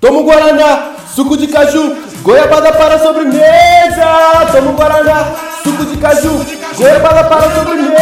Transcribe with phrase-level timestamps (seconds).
[0.00, 4.46] Toma um Guaraná, suco de caju, goiabada para sobremesa.
[4.50, 6.42] Toma um Guaraná, suco de caju,
[6.74, 8.00] goiabada para sobremesa.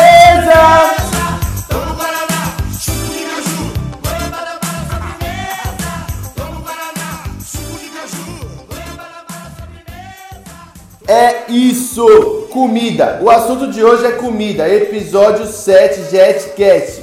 [11.09, 13.19] É isso, comida.
[13.21, 14.69] O assunto de hoje é comida.
[14.69, 17.03] Episódio 7 Jetcast.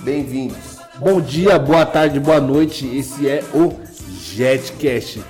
[0.00, 0.56] Bem-vindos.
[0.96, 2.86] Bom dia, boa tarde, boa noite.
[2.96, 3.72] Esse é o
[4.32, 5.22] Jetcast.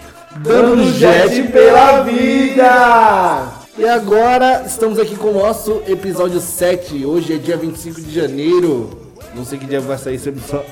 [0.45, 3.49] Dando jet pela vida.
[3.77, 7.05] E agora estamos aqui com o nosso episódio 7.
[7.05, 9.13] Hoje é dia 25 de janeiro.
[9.35, 10.69] Não sei que dia vai sair esse episódio.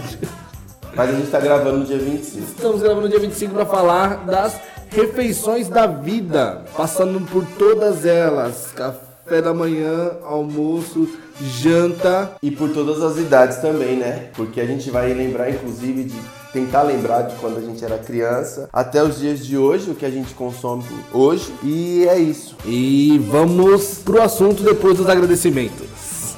[0.94, 2.38] Mas a gente tá gravando no dia 25.
[2.56, 4.60] Estamos gravando no dia 25 para falar das
[4.90, 8.68] refeições da vida, passando por todas elas.
[8.76, 11.08] Café da manhã, almoço,
[11.40, 12.30] janta.
[12.40, 14.28] E por todas as idades também, né?
[14.34, 18.68] Porque a gente vai lembrar, inclusive, de tentar lembrar de quando a gente era criança,
[18.72, 21.52] até os dias de hoje, o que a gente consome hoje.
[21.62, 22.56] E é isso.
[22.64, 26.34] E vamos pro assunto depois dos agradecimentos.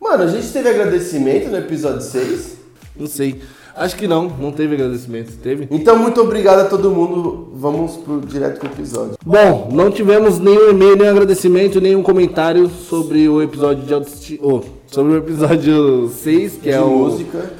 [0.00, 2.56] Mano, a gente teve agradecimento no episódio 6.
[2.96, 3.40] Não sei.
[3.76, 5.32] Acho que não, não teve agradecimento.
[5.42, 5.66] Teve?
[5.70, 7.48] Então, muito obrigado a todo mundo.
[7.54, 9.14] Vamos pro direto pro episódio.
[9.24, 14.40] Bom, não tivemos nenhum e-mail, nenhum agradecimento, nenhum comentário sobre o episódio de autoestima.
[14.46, 16.88] Oh, sobre o episódio 6, que de é o.
[16.88, 17.50] música.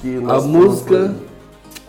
[0.00, 1.14] Que A música.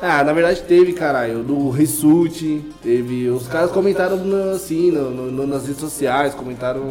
[0.02, 3.28] Ah, na verdade teve, caralho, do Rissuti, teve.
[3.30, 6.82] Os caras comentaram no- assim, no- no- nas redes sociais, comentaram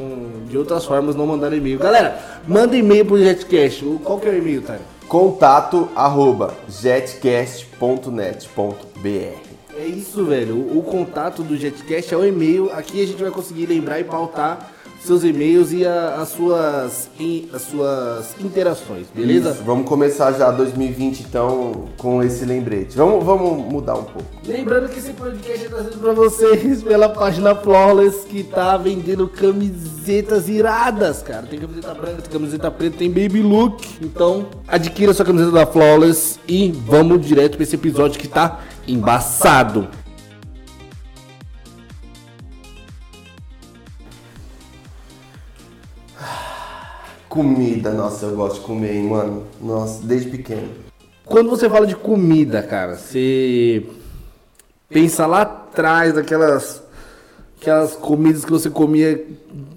[0.49, 1.79] de outras formas, não mandaram e-mail.
[1.79, 3.83] Galera, manda e-mail pro JetCast.
[4.05, 4.83] Qual que é o e-mail, Tário?
[5.09, 9.39] Contato arroba jetcast.net.br
[9.75, 10.55] É isso, velho.
[10.55, 12.71] O, o contato do JetCast é o e-mail.
[12.73, 14.71] Aqui a gente vai conseguir lembrar e pautar
[15.05, 19.51] seus e-mails e a- as, suas, e- as suas interações, beleza?
[19.51, 22.97] Isso, Vamos começar já 2020 então com esse lembrete.
[22.97, 24.25] Vamos, vamos mudar um pouco.
[24.47, 30.49] Lembrando que esse podcast é trazido pra vocês pela página Flawless, que tá vendendo camisetas
[30.49, 31.47] iradas, cara.
[31.47, 33.87] Tem camiseta branca, tem camiseta preta, tem baby look.
[34.03, 39.89] Então, adquira sua camiseta da Flawless e vamos direto pra esse episódio que tá embaçado.
[47.29, 49.45] Comida, nossa, eu gosto de comer, hein, mano.
[49.61, 50.69] Nossa, desde pequeno.
[51.25, 53.87] Quando você fala de comida, cara, você
[54.89, 56.83] pensa lá atrás daquelas
[57.61, 59.27] aquelas comidas que você comia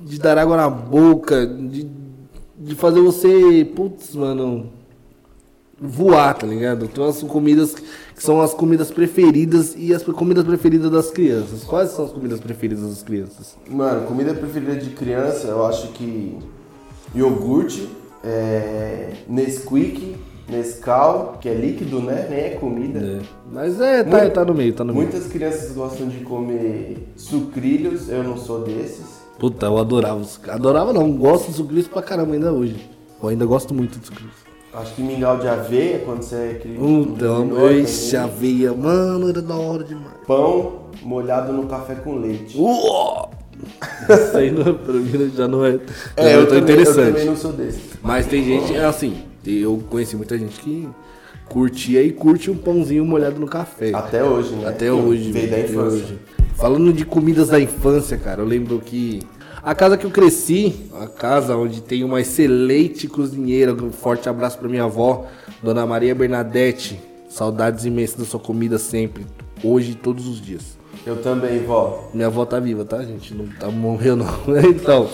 [0.01, 1.89] de dar água na boca, de,
[2.57, 4.71] de fazer você, putz, mano,
[5.79, 6.85] voar, tá ligado?
[6.85, 11.63] Então as comidas que são as comidas preferidas e as comidas preferidas das crianças.
[11.63, 13.57] Quais são as comidas preferidas das crianças?
[13.67, 16.37] Mano, comida preferida de criança, eu acho que
[17.13, 17.89] iogurte,
[18.23, 20.15] é, Nesquik,
[20.49, 22.27] Nescau, que é líquido, né?
[22.29, 23.21] Nem é comida.
[23.49, 25.05] Mas é, tá, tá no meio, tá no meio.
[25.05, 29.21] Muitas crianças gostam de comer sucrilhos, eu não sou desses.
[29.39, 30.21] Puta, eu adorava.
[30.49, 32.89] Adorava não, gosto de sucrilhos pra caramba ainda hoje.
[33.21, 34.35] Eu ainda gosto muito de sucrilhos.
[34.73, 36.81] Acho que mingau de aveia, quando você é criança.
[36.81, 37.73] Puta.
[37.73, 40.15] Ixi, aveia, mano, era da hora demais.
[40.25, 42.57] Pão molhado no café com leite.
[42.57, 43.29] Uó!
[44.09, 45.79] Isso aí não, pra mim já não é.
[46.17, 47.07] É, eu eu, tô também, eu interessante.
[47.13, 47.81] também não sou desses.
[48.01, 50.87] Mas tem gente, é assim, eu conheci muita gente que
[51.47, 53.91] curtia e curte um pãozinho molhado no café.
[53.93, 54.67] Até hoje, né?
[54.67, 55.81] Até hoje, Veio da infância.
[55.81, 56.19] hoje.
[56.55, 59.19] Falando de comidas da infância, cara, eu lembro que
[59.63, 64.57] a casa que eu cresci, a casa onde tem uma excelente cozinheira, um forte abraço
[64.57, 65.27] pra minha avó,
[65.61, 66.99] Dona Maria Bernadette.
[67.29, 69.25] Saudades imensas da sua comida sempre,
[69.63, 70.77] hoje e todos os dias.
[71.05, 72.09] Eu também, vó.
[72.13, 73.33] Minha avó tá viva, tá, gente?
[73.33, 74.27] Não tá morreu não.
[74.69, 75.09] Então,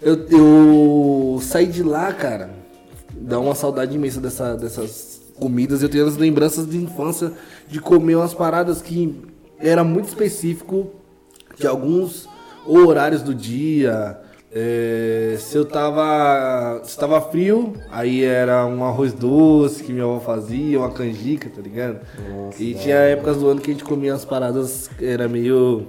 [0.00, 2.50] eu, eu saí de lá, cara.
[3.14, 5.82] Dá uma saudade imensa dessa, dessas comidas.
[5.82, 7.32] Eu tenho as lembranças de infância
[7.68, 9.14] de comer umas paradas que
[9.58, 10.90] era muito específico
[11.58, 12.28] de alguns
[12.66, 14.18] horários do dia.
[14.54, 16.82] É, se eu tava.
[16.84, 21.62] Se tava frio, aí era um arroz doce que minha avó fazia, uma canjica, tá
[21.62, 22.00] ligado?
[22.58, 25.86] e tinha épocas do ano que a gente comia umas paradas era meio.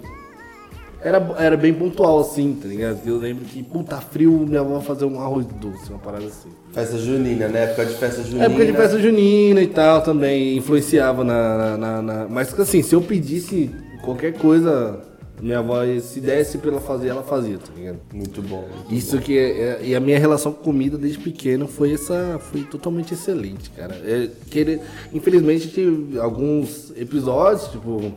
[1.02, 3.02] Era, era bem pontual assim, tá ligado?
[3.06, 6.48] Eu lembro que, puta, frio, minha avó fazia um arroz doce, uma parada assim.
[6.72, 7.64] Festa junina, né?
[7.66, 8.46] Época de festa junina.
[8.46, 13.02] Época de festa junina e tal também influenciava na, na, na- Mas assim, se eu
[13.02, 13.70] pedisse
[14.06, 15.02] qualquer coisa,
[15.44, 18.00] minha avó, se desse pra ela fazer, ela fazia, tá ligado?
[18.14, 18.68] Muito bom.
[18.90, 22.64] Isso que é, é- e a minha relação com comida desde pequeno foi essa, foi
[22.64, 23.94] totalmente excelente, cara.
[23.96, 24.82] É, querer,
[25.14, 28.12] infelizmente tive alguns episódios, tipo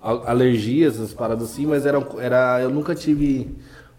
[0.00, 3.48] a- alergias, essas paradas assim, mas era, era eu nunca tive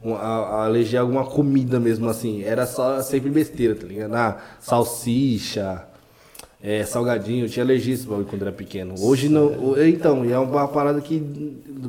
[0.04, 2.44] a, a eleger alguma comida mesmo, assim.
[2.44, 4.14] Era só sempre besteira, tá ligado?
[4.16, 5.84] Ah, salsicha,
[6.66, 7.46] é, salgadinho.
[7.46, 8.96] Eu tinha alergia a esse bagulho quando era pequeno.
[9.00, 9.48] Hoje não.
[9.48, 11.22] o- Então, e é uma parada que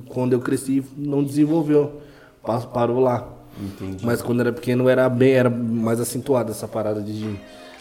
[0.09, 2.01] quando eu cresci não desenvolveu.
[2.45, 3.29] Pa- Parou lá.
[3.61, 4.05] Entendi.
[4.05, 7.37] Mas quando era pequeno era bem, era mais acentuada essa parada de.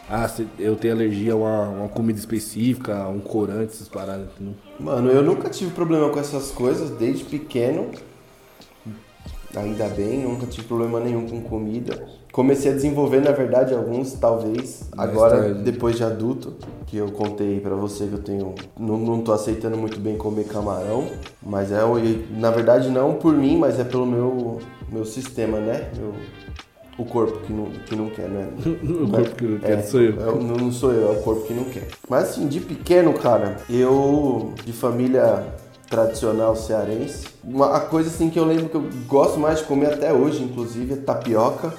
[0.10, 4.28] Ah, eu tenho alergia a uma, uma comida específica, a um corante, essas paradas.
[4.36, 4.54] entendeu?
[4.80, 7.90] Mano, eu nunca tive problema com essas coisas desde pequeno.
[9.56, 12.04] Ainda bem, nunca tive problema nenhum com comida.
[12.32, 15.62] Comecei a desenvolver, na verdade, alguns, talvez, Mais agora, tarde.
[15.64, 16.54] depois de adulto,
[16.86, 18.54] que eu contei pra você que eu tenho.
[18.78, 21.06] Não, não tô aceitando muito bem comer camarão,
[21.42, 21.96] mas é, o-
[22.38, 24.60] na verdade, não por mim, mas é pelo meu,
[24.92, 25.90] meu sistema, né?
[25.98, 26.14] Meu-
[26.98, 28.48] o corpo que não, que não quer, né?
[28.84, 30.14] O corpo que não quer É, sou eu.
[30.14, 31.88] é não, não sou eu, é o corpo que não quer.
[32.10, 35.44] Mas assim, de pequeno, cara, eu, de família
[35.90, 39.94] tradicional cearense, uma a coisa assim que eu lembro que eu gosto mais de comer
[39.94, 41.74] até hoje, inclusive, é tapioca.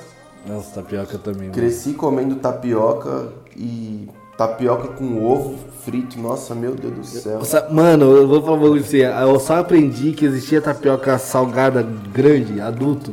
[0.47, 1.51] Nossa, tapioca também.
[1.51, 6.19] Cresci comendo tapioca e tapioca com ovo frito.
[6.21, 7.41] Nossa, meu Deus do céu.
[7.71, 9.05] Mano, eu vou falar pra você.
[9.05, 11.83] Eu só aprendi que existia tapioca salgada
[12.13, 13.13] grande, adulto.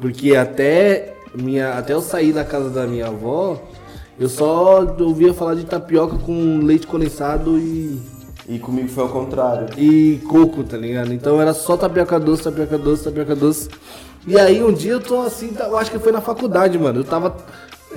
[0.00, 3.60] Porque até, minha, até eu sair da casa da minha avó,
[4.18, 8.00] eu só ouvia falar de tapioca com leite condensado e,
[8.48, 9.66] E comigo foi ao contrário.
[9.78, 11.12] e coco, tá ligado?
[11.12, 13.68] Então era só tapioca doce, tapioca doce, tapioca doce.
[14.26, 17.00] E aí um dia eu tô assim, tá- eu acho que foi na faculdade, mano.
[17.00, 17.36] Eu tava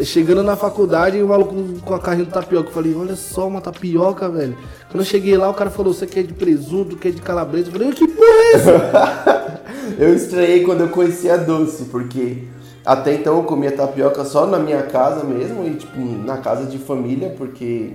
[0.03, 2.69] chegando na faculdade e o maluco com a carrinha de tapioca.
[2.69, 4.55] Eu falei, olha só uma tapioca, velho.
[4.91, 7.69] Quando eu cheguei lá, o cara falou, você quer de presunto, quer de calabresa?
[7.69, 9.61] Eu falei, que porra é essa?
[9.99, 12.43] Eu estranhei quando eu conhecia doce, porque
[12.83, 16.79] até então eu comia tapioca só na minha casa mesmo e tipo na casa de
[16.79, 17.93] família, porque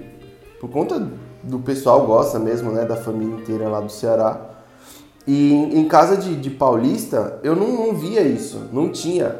[0.60, 1.04] por conta
[1.42, 4.40] do pessoal gosta mesmo, né, da família inteira lá do Ceará.
[5.26, 9.36] E em, casa de, de paulista eu não, não via isso, não tinha.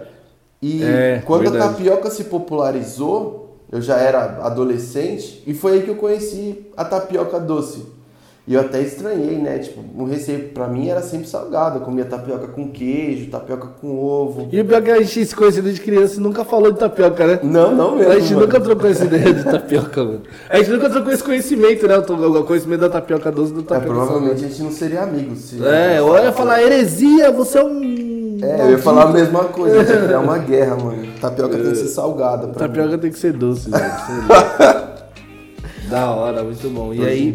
[0.63, 1.75] E É, quando a verdade.
[1.75, 7.39] tapioca se popularizou, eu já era adolescente e foi aí que eu conheci a tapioca
[7.41, 7.87] doce.
[8.49, 9.59] E eu até estranhei, né?
[9.59, 11.79] Tipo, o receio pra mim era sempre salgado.
[11.79, 14.49] Eu comia tapioca com queijo, tapioca com ovo.
[14.51, 16.79] E o pior é que a gente se conheceu desde criança e nunca falou de
[16.79, 17.39] tapioca, né?
[17.43, 18.13] Não, não mesmo.
[18.13, 18.47] A gente mano.
[18.47, 20.23] nunca trocou essa ideia de tapioca, mano.
[20.49, 21.99] A gente nunca trocou esse conhecimento, né?
[21.99, 25.39] O conhecimento da tapioca doce da É, tapioca provavelmente a gente não seria amigos.
[25.41, 28.39] Se É, eu ia falar heresia, você é um.
[28.43, 31.07] É, eu ia falar a mesma coisa, gente criar uma guerra, mano.
[31.21, 32.49] Tapioca tem que ser salgada.
[32.49, 32.75] Pra mim.
[32.75, 34.80] Tapioca tem que ser doce, gente.
[35.91, 36.95] da hora, muito bom.
[36.95, 37.35] E Hoje aí.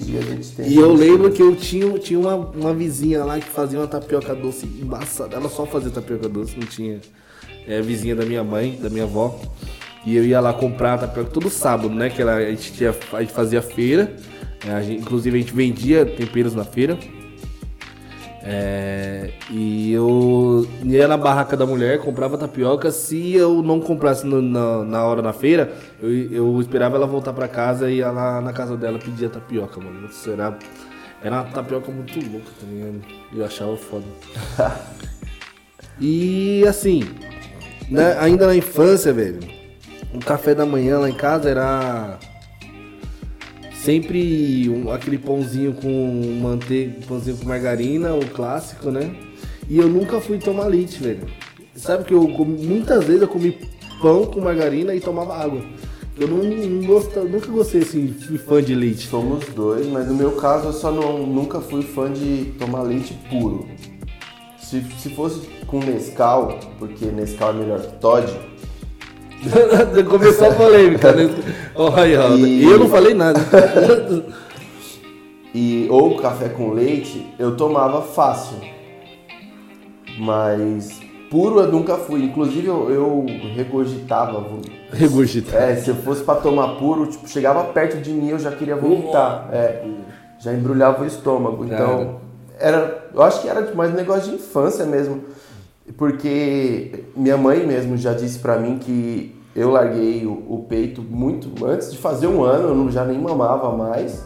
[0.67, 1.01] E eu isso.
[1.01, 5.35] lembro que eu tinha, tinha uma, uma vizinha lá que fazia uma tapioca doce embaçada.
[5.35, 6.99] Ela só fazia tapioca doce, não tinha.
[7.67, 9.39] É vizinha da minha mãe, da minha avó.
[10.05, 12.09] E eu ia lá comprar tapioca todo sábado, né?
[12.09, 14.15] Que ela, a, gente tinha, a gente fazia feira.
[14.67, 16.97] é, a gente- inclusive a gente vendia temperos na feira.
[18.47, 22.91] É, e eu ia na barraca da mulher, comprava tapioca.
[22.91, 27.33] Se eu não comprasse no- na, na hora na feira, eu, eu esperava ela voltar
[27.33, 30.07] pra casa e ia lá na casa dela pedir a tapioca, mano.
[30.07, 30.55] Isso era,
[31.23, 33.01] era uma tapioca muito louca, tá ligado?
[33.35, 34.05] Eu achava foda.
[35.99, 37.01] e assim,
[37.89, 39.39] né, ainda na infância, velho,
[40.13, 42.19] o café da manhã lá em casa era
[43.85, 49.15] sempre um- aquele pãozinho com manteiga, pãozinho com margarina, o clássico, né?
[49.69, 51.21] E eu nunca fui tomar leite, velho.
[51.75, 53.55] Sabe que eu muitas vezes eu comi
[54.01, 55.61] pão com margarina e tomava água.
[56.17, 59.07] Eu não, não gosto, nunca gostei assim, fui fã de leite.
[59.07, 63.13] Somos dois, mas no meu caso eu só não, nunca fui fã de tomar leite
[63.29, 63.67] puro.
[64.59, 68.31] Se, se fosse com Nescau, porque Nescau é melhor que Todd,
[70.09, 71.29] Começou a polêmica, né?
[71.75, 73.39] Olha, E- eu não falei nada.
[75.53, 78.57] e ou café com leite, eu tomava fácil.
[80.17, 80.99] Mas
[81.29, 82.23] puro eu nunca fui.
[82.23, 83.25] Inclusive eu, eu
[83.55, 84.45] regurgitava.
[84.91, 85.61] Regurgitar.
[85.61, 88.75] É, se eu fosse pra tomar puro, tipo, chegava perto de mim eu já queria
[88.75, 89.49] vomitar.
[89.51, 89.83] É,
[90.39, 91.65] já embrulhava o estômago.
[91.65, 92.19] Então,
[92.59, 95.23] era, eu acho que era mais um negócio de infância mesmo.
[95.97, 101.65] Porque minha mãe mesmo já disse pra mim que eu larguei o, o peito muito
[101.65, 104.23] antes de fazer um ano, eu não, já nem mamava mais.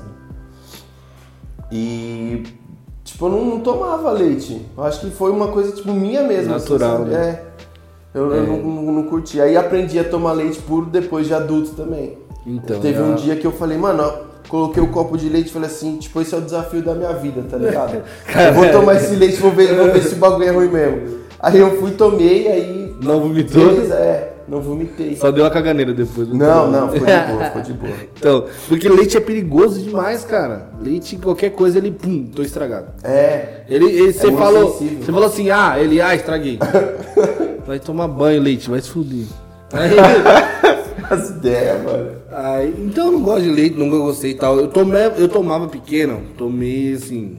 [1.71, 2.43] E
[3.03, 4.65] tipo, eu não, não tomava leite.
[4.77, 6.55] Eu acho que foi uma coisa tipo minha mesmo.
[6.55, 7.09] assim, Natural, sabe?
[7.11, 7.19] né?
[7.45, 7.49] É.
[8.11, 9.39] Eu, eu não, não, não curti.
[9.39, 12.17] Aí aprendi a tomar leite puro depois de adulto também.
[12.45, 14.13] Então, Teve já- um dia que eu falei, mano, ó,
[14.49, 17.13] coloquei o copo de leite e falei assim, tipo, esse é o desafio da minha
[17.13, 18.01] vida, tá ligado?
[18.47, 21.19] eu vou tomar esse leite, vou ver, vou ver se o bagulho é ruim mesmo.
[21.39, 22.95] Aí eu fui, tomei, aí.
[23.01, 23.71] Não vomitou?
[23.93, 25.15] É, não vomitei.
[25.15, 26.27] Só deu a caganeira depois.
[26.27, 27.93] Não, não, ficou de boa, ficou de boa.
[28.19, 30.69] Então, porque leite é perigoso demais, cara.
[30.81, 32.87] Leite, qualquer coisa, ele, pum, tô estragado.
[33.03, 33.61] É.
[33.69, 35.05] Ele, ele- você muito falou, sensível.
[35.05, 36.59] você falou assim, ah, ele, ah, estraguei.
[37.65, 39.25] vai tomar banho, leite, vai se fuder.
[39.71, 39.91] Aí,
[41.09, 42.11] As ideias, mano.
[42.31, 44.59] aí, então eu não gosto de leite, nunca gostei e tal.
[44.59, 47.37] Eu, tomei, eu tomava pequeno, tomei assim.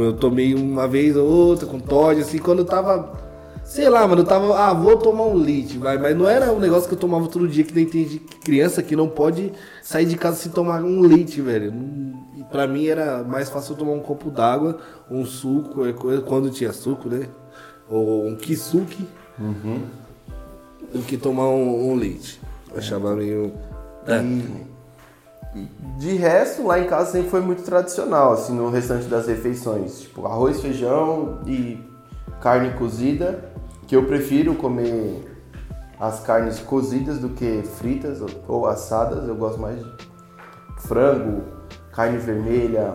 [0.00, 3.20] Eu tomei uma vez ou outra com Todd, assim, quando eu tava.
[3.64, 4.56] Sei lá, mano, eu tava.
[4.58, 5.98] Ah, vou tomar um leite, vai.
[5.98, 8.82] Mas não era um negócio que eu tomava todo dia, que nem tem de criança
[8.82, 11.72] que não pode sair de casa sem tomar um leite, velho.
[12.36, 14.78] E pra mim era mais fácil eu tomar um copo d'água,
[15.10, 17.28] um suco, coisa, quando tinha suco, né?
[17.88, 19.06] Ou um kisuke,
[20.92, 22.40] do que tomar um, um leite.
[22.70, 23.52] Eu achava meio.
[24.06, 24.71] É.
[25.98, 30.00] De resto, lá em casa sempre foi muito tradicional, assim, no restante das refeições.
[30.00, 31.78] Tipo, arroz, feijão e
[32.40, 33.52] carne cozida,
[33.86, 35.28] que eu prefiro comer
[36.00, 38.18] as carnes cozidas do que fritas
[38.48, 39.28] ou- assadas.
[39.28, 39.86] Eu gosto mais de
[40.78, 41.42] frango,
[41.92, 42.94] carne vermelha,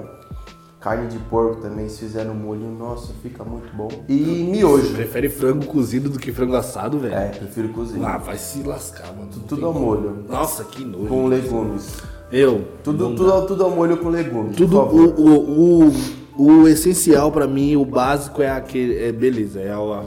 [0.80, 3.88] carne de porco também, se fizer no molho, nossa, fica muito bom.
[4.10, 4.96] E miojo.
[4.96, 7.14] Prefere frango cozido do que frango assado, velho?
[7.14, 8.04] É, prefiro cozido.
[8.06, 9.30] Ah, vai se lascar, mano.
[9.48, 10.26] Tudo ao molho.
[10.28, 11.08] Nossa, que nojo.
[11.08, 12.02] Com legumes.
[12.32, 12.66] Eu.
[12.84, 14.56] Tudo, tudo, ao- tudo ao molho com legumes.
[14.58, 18.98] Tudo, o, o, o, o essencial pra mim, o básico é aquele.
[19.04, 20.04] É, beleza, é o,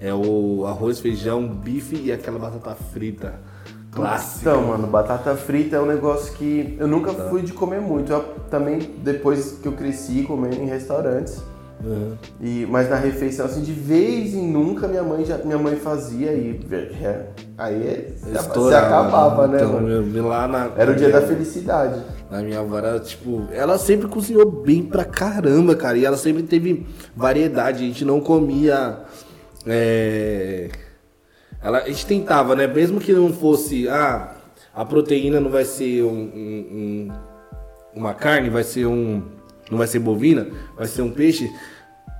[0.00, 3.34] é o arroz, feijão, bife e aquela batata frita.
[3.92, 4.50] Clássica.
[4.50, 8.12] Então, mano, batata frita é um negócio que eu nunca fui de comer muito.
[8.12, 11.42] Eu também, depois que eu cresci comendo em restaurantes.
[11.84, 12.16] Uhum.
[12.40, 16.32] E, mas na refeição, assim, de vez em nunca minha mãe, já, minha mãe fazia
[16.32, 16.58] e
[17.02, 17.26] é,
[17.58, 20.28] aí é- se acabava, né, então, mano?
[20.28, 22.02] lá na, Era o dia na da minha- felicidade.
[22.30, 25.96] Na minha avó tipo, ela sempre cozinhou bem pra caramba, cara.
[25.96, 27.84] E ela sempre teve variedade.
[27.84, 28.98] A gente não comia.
[29.66, 30.68] é,
[31.62, 32.66] Ela, a gente tentava, né?
[32.66, 33.88] Mesmo que não fosse.
[33.88, 34.34] Ah,
[34.74, 37.12] a proteína não vai ser um, um- um-
[37.94, 39.22] uma carne, vai ser um.
[39.70, 40.46] Não vai ser bovina,
[40.76, 41.52] vai ser um peixe.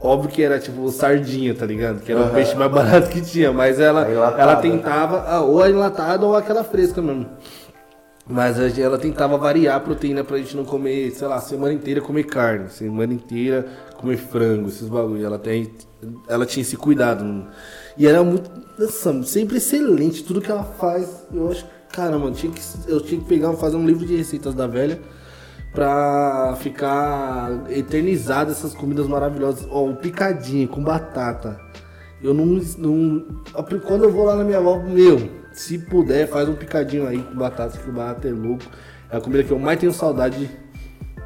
[0.01, 2.01] Óbvio que era tipo sardinha, tá ligado?
[2.01, 2.35] Que era o Aham.
[2.35, 3.53] peixe mais barato que tinha.
[3.53, 7.27] Mas ela, ela tentava, ah, ou a enlatada ou aquela fresca mesmo.
[8.29, 12.25] Mas ela tentava variar a proteína pra gente não comer, sei lá, semana inteira comer
[12.25, 13.65] carne, semana inteira
[13.97, 15.25] comer frango, esses bagulho.
[15.25, 15.71] Ela tem,
[16.29, 17.47] ela tinha esse cuidado.
[17.97, 21.25] E era muito, nossa, sempre excelente tudo que ela faz.
[21.33, 24.55] Eu acho, cara, mano, tinha que, eu tinha que pegar, fazer um livro de receitas
[24.55, 25.01] da velha
[25.77, 29.69] pra ficar eternizado essas comidas maravilhosas.
[29.71, 31.61] Ó, o picadinho com batata.
[32.23, 32.47] Eu não,
[32.79, 33.27] não.
[33.87, 37.35] Quando eu vou lá na minha avó, meu, se puder, faz um picadinho aí com
[37.35, 38.65] batata, que o batata é louco.
[39.11, 40.51] É a comida que eu mais tenho saudade.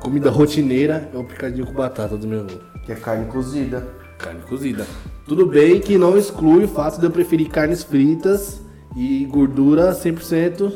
[0.01, 2.59] Comida rotineira é o picadinho com batata do meu avô.
[2.85, 3.87] Que é carne cozida.
[4.19, 4.85] Carne cozida.
[5.27, 8.61] Tudo bem que não exclui o fato de eu preferir carnes fritas
[8.97, 10.73] e gordura 100%.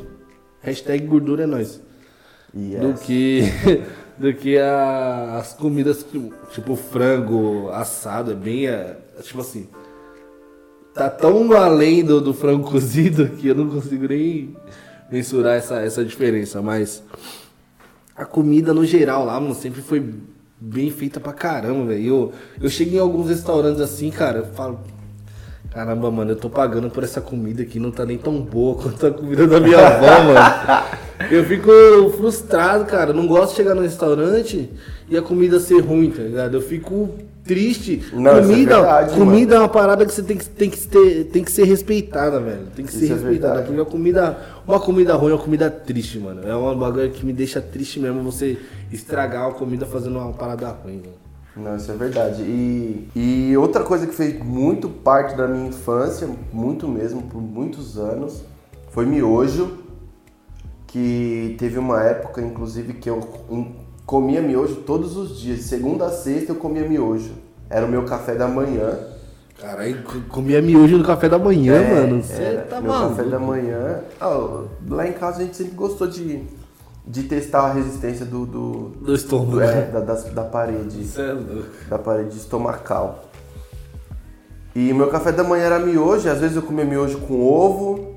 [0.61, 1.83] Hashtag gordura é nóis.
[2.55, 2.93] E Do é.
[2.95, 3.43] que,
[4.19, 6.05] do que a- as comidas
[6.53, 8.33] tipo frango assado.
[8.33, 8.67] É bem.
[8.67, 9.69] é, tipo assim.
[10.95, 14.57] Tá tão além do, do frango cozido que eu não consigo nem
[15.11, 16.63] mensurar essa, essa diferença.
[16.63, 17.03] Mas
[18.15, 20.05] a comida no geral lá, mano, sempre foi
[20.61, 22.07] bem feita pra caramba, velho.
[22.07, 22.33] Eu,
[22.63, 24.79] eu chego em alguns restaurantes assim, cara, eu falo.
[25.73, 29.05] Caramba, mano, eu tô pagando por essa comida que não tá nem tão boa quanto
[29.09, 31.04] a comida da minha avó, mano.
[31.31, 31.71] Eu fico
[32.17, 33.11] frustrado, cara.
[33.11, 34.71] Eu não gosto de chegar no restaurante
[35.09, 36.55] e a comida ser ruim, tá ligado?
[36.55, 37.11] Eu fico
[37.45, 38.03] triste.
[38.13, 41.25] Não, é comida verdade, comida é uma parada que você tem que, tem que, ter,
[41.25, 42.67] tem que ser respeitada, velho.
[42.75, 43.55] Tem que ser Isso é respeitada.
[43.55, 43.69] verdade.
[43.69, 46.41] Porque a comida, uma comida ruim é uma comida triste, mano.
[46.47, 48.59] É uma bagulho que me deixa triste mesmo você
[48.91, 51.25] estragar uma comida fazendo uma parada ruim, mano.
[51.57, 52.43] Não, isso é verdade.
[52.43, 57.97] E, e outra coisa que fez muito parte da minha infância, muito mesmo, por muitos
[57.97, 58.43] anos,
[58.91, 59.84] foi miojo.
[60.95, 63.19] Que teve uma época, inclusive, que eu
[64.07, 65.63] comia miojo todos os dias.
[65.63, 67.33] Segunda a sexta eu comia miojo.
[67.69, 68.97] Era o meu café da manhã.
[69.61, 72.23] Caralho, co- comia miojo no café da manhã, É, mano.
[72.23, 73.17] Você era tá meu maluco.
[73.17, 74.03] café da manhã.
[74.21, 76.45] Ah, lá em casa a gente sempre gostou de,
[77.05, 79.61] de testar a resistência do, do, Do estômago.
[79.63, 81.01] é, da, das- da parede.
[81.03, 81.65] Isso é louco.
[81.91, 83.25] da parede estomacal.
[84.77, 88.14] E meu café da manhã era miojo, às vezes eu comia miojo com ovo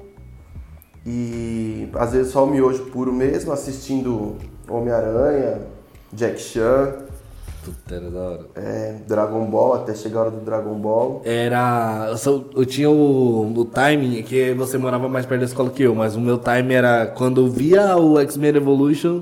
[1.10, 4.36] e às vezes só o miojo puro mesmo, assistindo
[4.70, 5.60] Homem-Aranha,
[6.12, 6.94] Jack Chan,
[7.64, 8.46] Puta, era da hora.
[8.56, 11.22] é, Dragon Ball, até chegar a hora do Dragon Ball.
[11.26, 12.08] Era.
[12.12, 15.84] Eu, só- eu tinha o, o timing, que você morava mais perto da escola que
[15.84, 19.22] eu, mas o meu time era quando eu via o X-Men Evolution,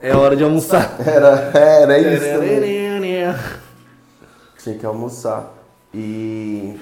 [0.00, 0.96] é hora de almoçar.
[1.04, 3.34] Era, era isso também.
[4.62, 5.52] Tinha que almoçar.
[5.94, 6.78] E,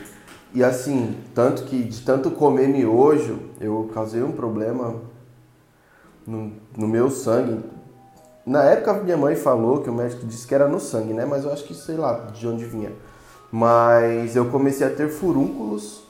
[0.55, 4.95] e assim, tanto que de tanto comer miojo, eu causei um problema
[6.27, 7.61] no, no meu sangue.
[8.47, 11.25] Na época minha mãe falou que o médico disse que era no sangue, né?
[11.25, 12.93] Mas eu acho que sei lá de onde vinha.
[13.51, 16.05] Mas eu comecei a ter furúnculos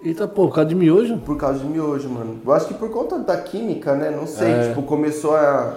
[0.00, 1.18] Eita, pô, por causa de miojo?
[1.18, 2.40] Por causa de miojo, mano.
[2.44, 4.10] Eu acho que por conta da química, né?
[4.10, 4.48] Não sei.
[4.48, 4.68] É.
[4.68, 5.76] Tipo, começou a.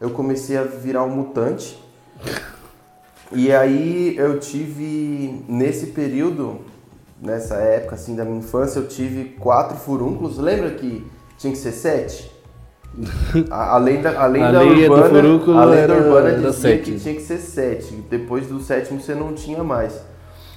[0.00, 1.82] Eu comecei a virar um mutante.
[3.32, 5.44] E aí eu tive.
[5.48, 6.60] Nesse período,
[7.20, 10.38] nessa época assim da minha infância, eu tive quatro furúnculos.
[10.38, 11.06] Lembra que
[11.38, 12.32] tinha que ser sete?
[13.50, 16.92] A, a lenda, a lenda A do urbana, furúnculo a lenda urbana era dizia sete.
[16.92, 17.92] que tinha que ser sete.
[18.08, 20.00] Depois do sétimo você não tinha mais.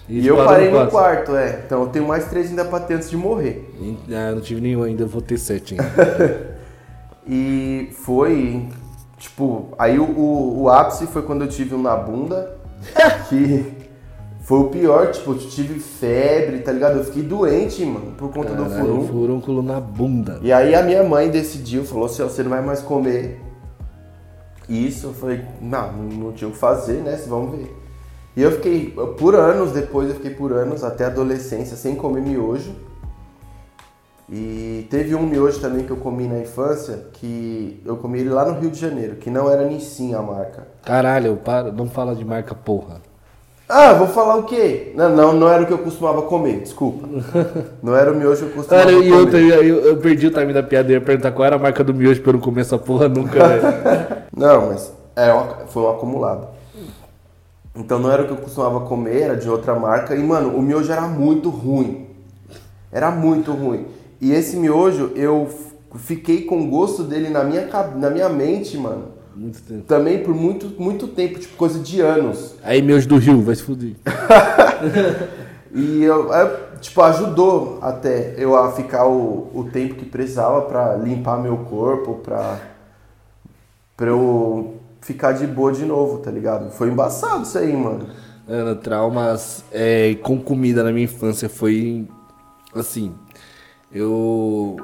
[0.08, 1.64] E, eu parei no quarto, é.
[1.66, 3.70] Então eu tenho mais três ainda pra ter antes de morrer.
[4.10, 6.58] Ah, não tive nenhum ainda, eu vou ter sete ainda.
[7.30, 8.70] E foi,
[9.18, 12.58] tipo, aí o, o, o ápice foi quando eu tive um na bunda,
[13.28, 13.74] que
[14.48, 17.00] foi o pior, tipo, eu tive febre, tá ligado?
[17.00, 19.08] Eu fiquei doente, mano, por conta do Caralho, furúnculo.
[19.08, 20.40] furúnculo na bunda.
[20.42, 23.42] E aí a minha mãe decidiu, falou assim, ó, você não vai mais comer
[24.70, 25.08] isso.
[25.08, 27.22] Eu falei, não, não tinha o que fazer, né?
[27.28, 27.76] Vamos ver.
[28.38, 32.74] E eu fiquei, por anos, depois eu fiquei por anos, até adolescência, sem comer miojo.
[34.30, 38.46] E teve um miojo também que eu comi na infância, que eu comi ele lá
[38.46, 40.70] no Rio de Janeiro, que não era Nissin a marca.
[40.86, 43.02] Caralho, para, não fala de marca porra.
[43.70, 44.94] Ah, vou falar o quê?
[44.96, 47.06] Não, não, não era o que eu costumava comer, desculpa.
[47.84, 49.08] Não era o miojo que eu costumava Cara, comer.
[49.10, 51.58] e outra, eu, eu- eu perdi o time da piada, eu ia perguntar qual era
[51.58, 53.62] a marca do miojo pra eu não comer essa porra nunca, velho.
[54.36, 55.32] Não, mas é,
[55.68, 56.48] foi um acumulado.
[57.76, 60.16] Então não era o que eu costumava comer, era de outra marca.
[60.16, 62.08] E, mano, o miojo era muito ruim.
[62.92, 63.86] Era muito ruim.
[64.22, 65.48] E esse miojo, eu
[65.96, 69.17] fiquei com o gosto dele na minha, na minha mente, mano.
[69.38, 69.84] Muito tempo.
[69.84, 72.56] Também por muito, muito tempo, tipo, coisa de anos.
[72.64, 73.94] Aí miojo do Rio, vai se fuder.
[75.74, 80.96] E eu, é, tipo, ajudou até eu a ficar o, o tempo que precisava pra
[80.96, 82.58] limpar meu corpo, pra,
[83.96, 86.72] pra eu ficar de boa de novo, tá ligado?
[86.72, 88.08] Foi embaçado isso aí, mano.
[88.48, 92.08] Mano, traumas é, com comida na minha infância foi
[92.74, 93.14] assim.
[93.92, 94.78] Eu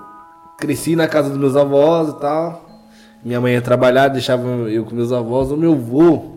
[0.60, 2.73] cresci na casa dos meus avós e tal.
[3.24, 5.52] Minha mãe ia trabalhar, deixava eu com meus avós.
[5.52, 6.34] O meu avô,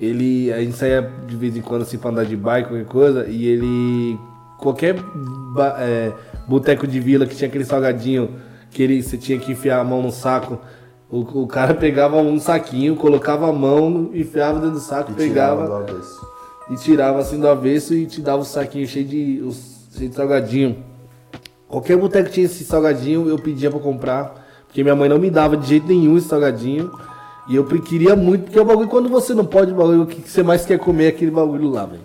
[0.00, 0.52] ele.
[0.52, 3.46] A gente saía de vez em quando assim pra andar de bike, qualquer coisa, e
[3.46, 4.18] ele.
[4.58, 4.96] Qualquer
[5.78, 6.12] é,
[6.48, 8.30] boteco de vila que tinha aquele salgadinho
[8.70, 10.58] que ele, você tinha que enfiar a mão no saco.
[11.10, 15.62] O, o cara pegava um saquinho, colocava a mão, enfiava dentro do saco, E pegava
[15.62, 16.26] tirava do avesso.
[16.70, 19.42] e tirava assim do avesso e te dava o saquinho cheio de,
[19.96, 20.84] cheio de salgadinho.
[21.66, 24.37] Qualquer boteco que tinha esse salgadinho, eu pedia pra comprar.
[24.68, 26.92] Porque minha mãe não me dava de jeito nenhum esse salgadinho.
[27.48, 30.06] E eu queria muito, porque é o bagulho, quando você não pode, o bagulho, o
[30.06, 32.02] que você mais quer comer é aquele bagulho lá, velho.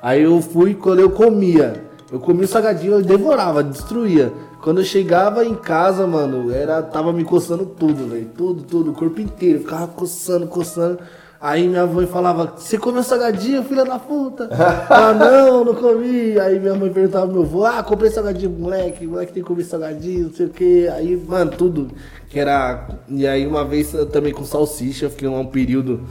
[0.00, 4.32] Aí eu fui, quando eu comia, eu comia o salgadinho, eu devorava, destruía.
[4.62, 8.30] Quando eu chegava em casa, mano, era, tava me coçando tudo, velho.
[8.36, 9.58] Tudo, tudo, o corpo inteiro.
[9.58, 11.00] Ficava coçando, coçando.
[11.44, 14.48] Aí minha mãe falava, você comeu salgadinho, filha da puta?
[14.88, 16.40] ah, não, não comi.
[16.40, 19.64] Aí minha mãe perguntava pro meu avô, ah, comprei salgadinho, moleque, moleque tem que comer
[19.64, 20.88] salgadinho, não sei o que.
[20.88, 21.90] Aí, mano, tudo.
[22.30, 22.88] Que era.
[23.10, 26.08] E aí uma vez também com salsicha, fiquei um período.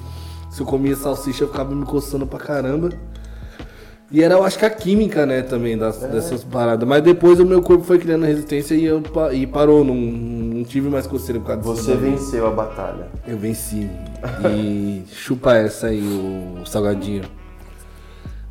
[0.52, 2.92] Se eu comia salsicha, eu ficava me coçando pra caramba.
[4.14, 6.88] E era, eu acho que a química, né, também, das, dessas paradas.
[6.88, 10.88] Mas depois o meu corpo foi criando resistência e, eu, e parou, não, não tive
[10.88, 11.86] mais coceira por causa disso.
[11.86, 13.08] Você venceu a batalha.
[13.28, 13.90] Eu venci.
[14.48, 17.24] E chupa essa aí, o salgadinho.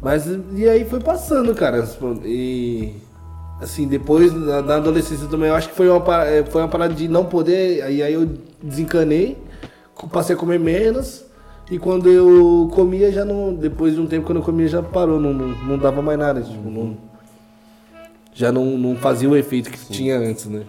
[0.01, 1.89] Mas e aí foi passando, cara.
[2.25, 2.97] E
[3.61, 6.93] assim, depois na, na adolescência também, eu acho que foi uma, eh, foi uma parada
[6.93, 7.83] de não poder.
[7.83, 8.29] Aí, aí eu
[8.61, 9.39] desencanei,
[10.11, 11.25] passei a comer menos.
[11.73, 13.55] E quando eu comia, já não.
[13.55, 16.43] Depois de um tempo, quando eu comia, já parou, não, não, não dava mais nada.
[16.43, 16.97] Tipo, não,
[18.35, 20.65] já não, não fazia o efeito que tinha antes, né?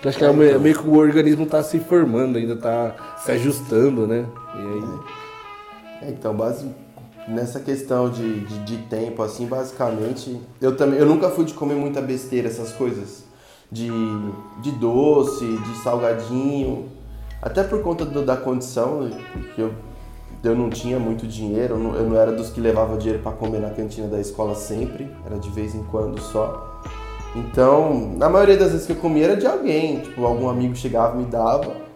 [0.00, 3.32] Então, acho que é meio, meio que o organismo tá se formando, ainda tá se
[3.32, 4.24] ajustando, né?
[4.54, 6.08] E aí.
[6.08, 6.66] É, Então, base,
[7.26, 11.74] nessa questão de, de, de tempo, assim, basicamente, eu também, eu nunca fui de comer
[11.74, 13.24] muita besteira, essas coisas.
[13.70, 13.90] De,
[14.62, 16.86] de doce, de salgadinho.
[17.42, 19.10] Até por conta do- da condição,
[19.54, 19.72] que eu,
[20.42, 23.32] eu não tinha muito dinheiro, eu não, eu não era dos que levava dinheiro para
[23.32, 26.80] comer na cantina da escola sempre, era de vez em quando só.
[27.34, 31.16] Então, na maioria das vezes que eu comia era de alguém, tipo, algum amigo chegava
[31.16, 31.88] e me dava.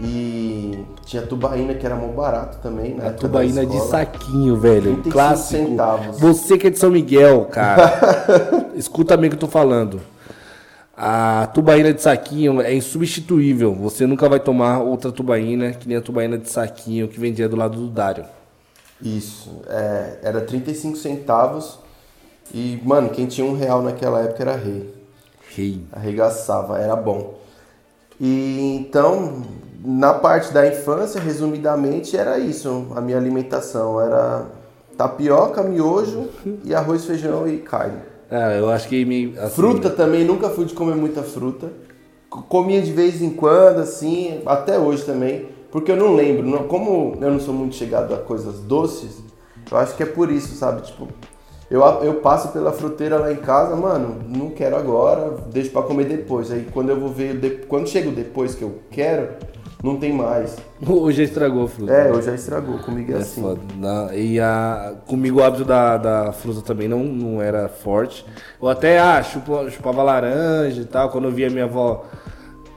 [0.00, 3.10] E tinha tubaína que era muito barato também, né?
[3.10, 4.94] Tubaína de saquinho, velho.
[5.02, 5.68] 35 Clássico.
[5.68, 6.18] centavos.
[6.18, 8.66] Você que é de São Miguel, cara.
[8.74, 10.00] escuta bem o que eu tô falando.
[10.96, 13.74] A tubaína de saquinho é insubstituível.
[13.74, 17.56] Você nunca vai tomar outra tubaína que nem a tubaína de saquinho que vendia do
[17.56, 18.24] lado do Dário.
[19.02, 21.78] Isso, é, era 35 centavos.
[22.52, 24.94] E, mano, quem tinha um real naquela época era rei.
[25.54, 25.84] Rei.
[25.92, 27.38] Arregaçava, era bom.
[28.20, 29.42] E então,
[29.84, 32.86] na parte da infância, resumidamente, era isso.
[32.94, 34.46] A minha alimentação era
[34.96, 36.28] tapioca, miojo
[36.64, 38.13] e arroz, feijão e carne.
[38.58, 39.02] Eu acho que
[39.38, 41.72] assim, Fruta também, nunca fui de comer muita fruta.
[42.28, 45.46] Comia de vez em quando, assim, até hoje também.
[45.70, 49.22] Porque eu não lembro, não- como eu não sou muito chegado a coisas doces,
[49.70, 50.82] eu acho que é por isso, sabe?
[50.82, 51.08] Tipo,
[51.70, 56.04] eu, eu passo pela fruteira lá em casa, mano, não quero agora, deixo pra comer
[56.04, 56.50] depois.
[56.52, 59.30] Aí quando eu vou ver, quando chego depois que eu quero,
[59.84, 60.56] não tem mais.
[60.86, 61.92] Hoje já estragou a fruta.
[61.92, 63.40] É, eu já estragou, comigo é É assim.
[63.42, 63.60] foda.
[63.76, 68.24] Na- e a, comigo o hábito da, da fruta também não, não era forte.
[68.60, 71.10] Eu até ah, chupa- chupava laranja e tal.
[71.10, 72.04] Quando eu via minha avó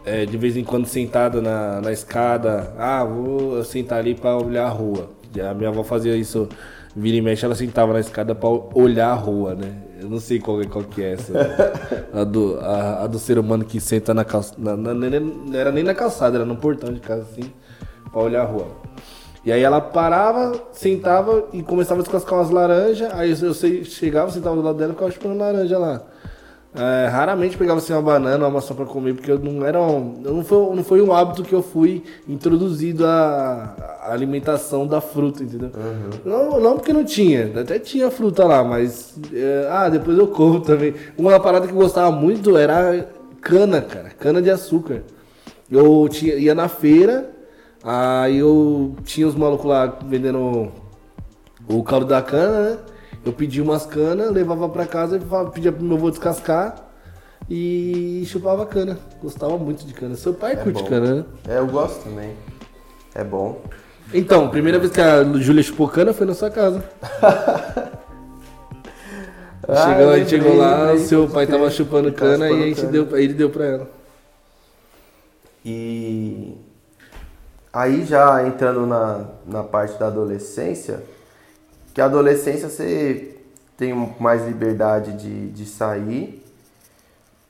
[0.06, 4.65] é, de vez em quando sentada na, na escada, ah, vou sentar ali pra olhar
[4.65, 5.10] a rua.
[5.36, 6.48] E a minha avó fazia isso,
[6.96, 9.72] vira e mexe, ela sentava na escada pra olhar a rua, né?
[10.00, 11.34] Eu não sei qual, qual que é essa.
[12.14, 14.76] a, do, a, a do ser humano que senta na calçada.
[14.78, 17.52] Não era nem na calçada, era no portão de casa assim,
[18.12, 18.68] pra olhar a rua.
[19.46, 23.12] E aí ela parava, sentava e começava a descascar umas laranjas.
[23.14, 26.02] Aí eu sei- chegava, sentava do lado dela e ficava chupando laranja lá.
[26.80, 30.13] É, raramente pegava assim uma banana, uma maçã pra comer, porque eu não era um,
[30.22, 35.44] não foi, não foi um hábito que eu fui introduzido à à alimentação da fruta,
[35.44, 35.70] entendeu?
[36.24, 40.62] Não, não porque não tinha, até tinha fruta lá, mas é, ah, depois eu como
[40.62, 40.94] também.
[41.18, 43.10] Uma parada que eu gostava muito era
[43.42, 45.04] cana, cara, cana de açúcar.
[45.70, 47.30] Eu tinha, ia na feira,
[47.84, 50.72] aí eu tinha os malucos lá vendendo
[51.68, 52.78] o caldo da cana, né?
[53.28, 56.76] Eu pedia umas canas, levava pra casa e pedia pro meu avô descascar
[57.50, 58.98] e chupava cana.
[59.22, 60.16] Gostava muito de cana.
[60.16, 60.88] Seu pai curte bom.
[60.88, 61.26] cana, né?
[61.46, 62.32] É, eu gosto também.
[63.13, 63.62] É bom.
[64.13, 66.82] Então, primeira vez que a Júlia chupou cana foi na sua casa.
[69.68, 73.34] Chegou, gente chegou lá, lembrei, seu pai tava chupando cana e a gente deu, ele
[73.34, 73.90] deu pra ela.
[75.66, 76.56] E
[77.74, 81.04] aí já entrando na, na parte da adolescência,
[81.98, 83.38] que a adolescência você
[83.76, 86.46] tem mais liberdade de, de sair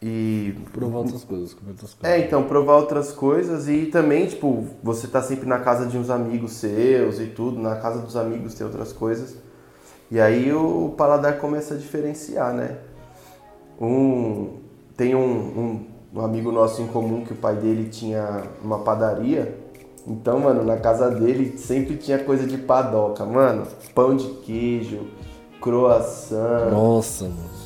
[0.02, 0.56] e.
[0.72, 2.18] Provar outras coisas, comer outras coisas.
[2.18, 6.10] É, então, provar outras coisas e também, tipo, você tá sempre na casa de uns
[6.10, 9.36] amigos seus e tudo, na casa dos amigos tem outras coisas.
[10.10, 12.78] E aí o paladar começa a diferenciar, né?
[13.82, 14.60] Um,
[14.96, 19.60] tem um, um, um amigo nosso em comum que o pai dele tinha uma padaria.
[20.08, 23.67] Então, mano, na casa dele sempre tinha coisa de padoca, mano.
[23.93, 25.02] Pão de queijo,
[25.60, 26.72] croissant.
[26.72, 27.58] Nossa, mano.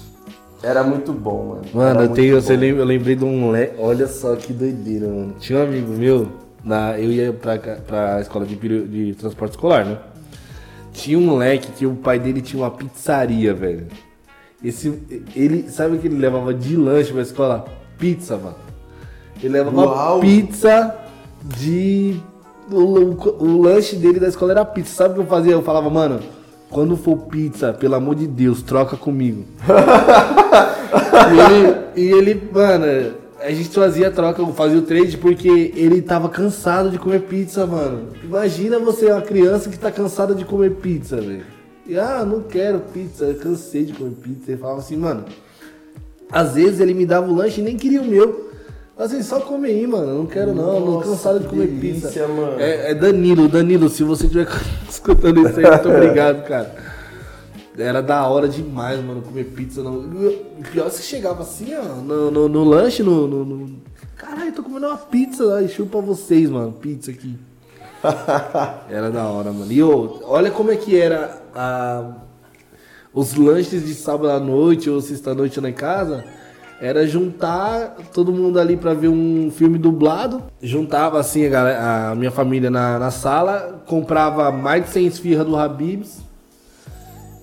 [0.63, 1.61] Era muito bom, mano.
[1.73, 3.75] Mano, eu, tenho, lembra, eu lembrei de um moleque.
[3.79, 5.35] Olha só que doideira, mano.
[5.39, 6.27] Tinha um amigo meu,
[6.63, 9.97] na, eu ia pra, pra escola de, de transporte escolar, né?
[10.93, 13.87] Tinha um moleque que o pai dele tinha uma pizzaria, velho.
[14.63, 14.99] Esse,
[15.35, 17.65] ele, sabe o que ele levava de lanche pra escola?
[17.97, 18.55] Pizza, mano.
[19.41, 20.19] Ele levava Uau!
[20.19, 20.95] pizza
[21.43, 22.19] de.
[22.71, 24.95] O, o- o lanche dele da escola era pizza.
[24.95, 25.51] Sabe o que eu fazia?
[25.53, 26.19] Eu falava, mano,
[26.69, 29.43] quando for pizza, pelo amor de Deus, troca comigo.
[31.33, 36.01] E ele, e ele, mano, a gente fazia a troca, fazia o trade porque ele
[36.01, 38.07] tava cansado de comer pizza, mano.
[38.23, 41.43] Imagina você, uma criança que tá cansada de comer pizza, velho.
[41.87, 44.51] E, ah, não quero pizza, eu cansei de comer pizza.
[44.51, 45.23] Ele falava assim, mano.
[46.31, 48.50] Às vezes ele me dava o lanche e nem queria o meu.
[49.01, 50.19] Assim, só come aí, mano.
[50.19, 52.27] Não quero não, não Nossa, cansado de comer delícia, pizza.
[52.27, 52.59] mano.
[52.59, 54.47] É, é Danilo, Danilo, se você estiver
[54.87, 56.75] escutando isso aí, muito obrigado, cara.
[57.77, 59.81] Era da hora demais, mano, comer pizza.
[59.81, 60.03] Não.
[60.71, 63.81] Pior você chegava assim, ó, no, no, no lanche, no, no, no-
[64.15, 67.35] Caralho, tô comendo uma pizza lá e chupa vocês, mano, pizza aqui.
[68.89, 69.71] Era da hora, mano.
[69.71, 72.17] E olha como é que era a-
[73.13, 76.23] os lanches de sábado à noite ou sexta-noite lá em casa.
[76.81, 80.41] Era juntar todo mundo ali pra ver um filme dublado.
[80.59, 85.45] Juntava assim a, galera- a minha família na, na sala, comprava mais de 100 esfirras
[85.45, 86.21] do Habibs.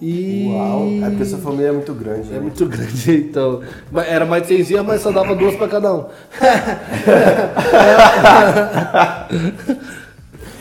[0.03, 0.48] E.
[0.53, 2.29] Uau, é porque sua família é muito grande.
[2.31, 2.40] É né?
[2.40, 3.61] muito grande, então.
[4.09, 6.07] Era mais de 100 esfirras, mas só dava duas pra cada um.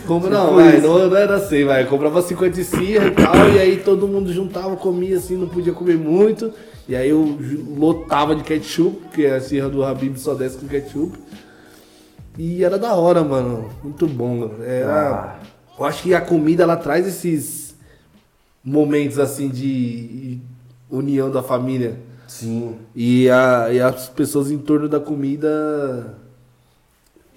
[0.06, 1.84] Como não, Tipo vai, não, não era assim, vai.
[1.86, 5.98] Comprava 50 esfirras e tal, e aí todo mundo juntava, comia assim, não podia comer
[5.98, 6.54] muito.
[6.88, 7.38] E aí eu
[7.78, 11.17] lotava de ketchup, porque a esfirra do Habib só desce com ketchup.
[12.38, 13.69] E era da hora, mano.
[13.84, 14.63] Muito bom, mano.
[14.63, 15.10] Era.
[15.10, 15.39] Ah.
[15.78, 17.76] Eu acho que a comida ela traz esses
[18.63, 20.39] momentos assim de
[20.89, 21.95] união da família.
[22.28, 22.76] Sim.
[22.95, 26.15] E, a- e as pessoas em torno da comida.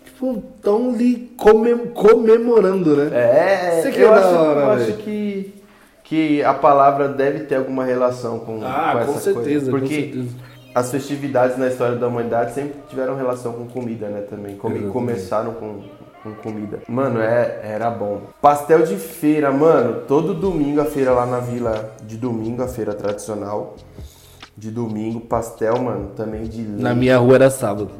[0.04, 3.10] Tipo, estão ali comem- comemorando, né?
[3.12, 5.54] É, Isso aqui eu, é da acho, hora, eu acho que,
[6.10, 9.70] que a palavra deve ter alguma relação com, Ah, com com essa certeza, coisa.
[9.70, 10.28] com Porque certeza.
[10.74, 14.22] as festividades na história da humanidade sempre tiveram relação com comida, né?
[14.22, 14.56] Também.
[14.56, 15.84] Come- começaram com,
[16.24, 16.80] com comida.
[16.88, 18.22] Mano, é, era bom.
[18.42, 20.00] Pastel de feira, mano.
[20.08, 23.76] Todo domingo a feira lá na vila de domingo, a feira tradicional.
[24.56, 26.82] de domingo, pastel, mano, também de leite.
[26.82, 27.92] Na minha rua era sábado.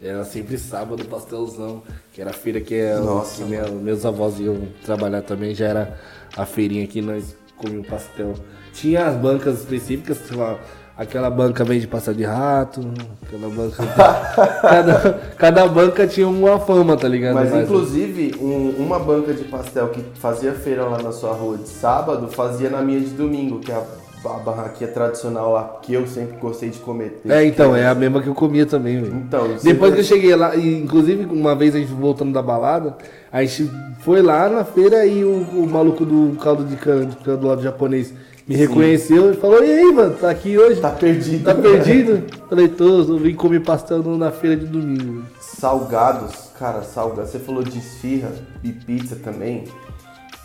[0.00, 1.82] Era sempre sábado, pastelzão.
[2.12, 5.54] Que era a feira que, é, Nossa, que minha- meus avós iam trabalhar também.
[5.54, 5.98] Já era
[6.36, 8.34] a feirinha que nós comíamos pastel.
[8.72, 10.58] Tinha as bancas específicas, sei lá,
[10.96, 12.80] aquela banca vende pastel de rato,
[13.22, 13.84] aquela banca.
[14.62, 17.34] cada, cada banca tinha uma fama, tá ligado?
[17.34, 21.68] Mas inclusive, um- uma banca de pastel que fazia feira lá na sua rua de
[21.68, 23.82] sábado, fazia na minha de domingo, que é a,
[24.26, 27.20] a barraquinha tradicional lá, que eu sempre gostei de comer.
[27.28, 29.14] É, então, é a mesma que eu comia também, velho.
[29.16, 32.42] Então, Depois que vai- eu cheguei lá, e inclusive uma vez a gente voltando da
[32.42, 32.96] balada,
[33.32, 37.16] a gente foi lá na feira e o, o maluco do caldo de cana, de
[37.16, 38.12] cana do lado japonês,
[38.46, 40.78] me reconheceu e falou, e aí, mano, tá aqui hoje?
[40.80, 41.44] Tá perdido.
[41.44, 42.22] Tá perdido?
[42.48, 45.22] Falei, tô, eu vim comer pastel no- na feira de domingo.
[45.40, 47.30] Salgados, cara, salgados.
[47.30, 48.30] Você falou de esfirra
[48.62, 49.64] e pizza também.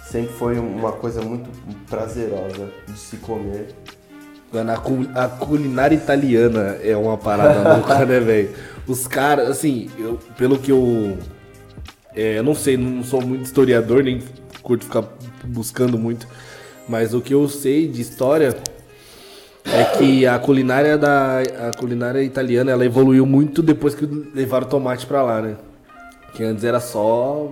[0.10, 1.50] Sempre foi uma coisa muito
[1.88, 3.68] prazerosa de se comer.
[4.52, 8.50] Mano, a, cu- a culinária italiana é uma parada louca, né, velho?
[8.88, 11.16] Os caras, assim, eu, pelo que eu.
[12.16, 14.20] é, eu não sei, não sou muito historiador, nem
[14.64, 15.04] curto ficar
[15.44, 16.28] buscando muito.
[16.88, 18.58] Mas o que eu sei de história
[19.66, 21.38] é que a culinária da
[21.70, 25.56] a culinária italiana ela evoluiu muito depois que levaram tomate pra lá, né?
[26.34, 27.52] Que antes era só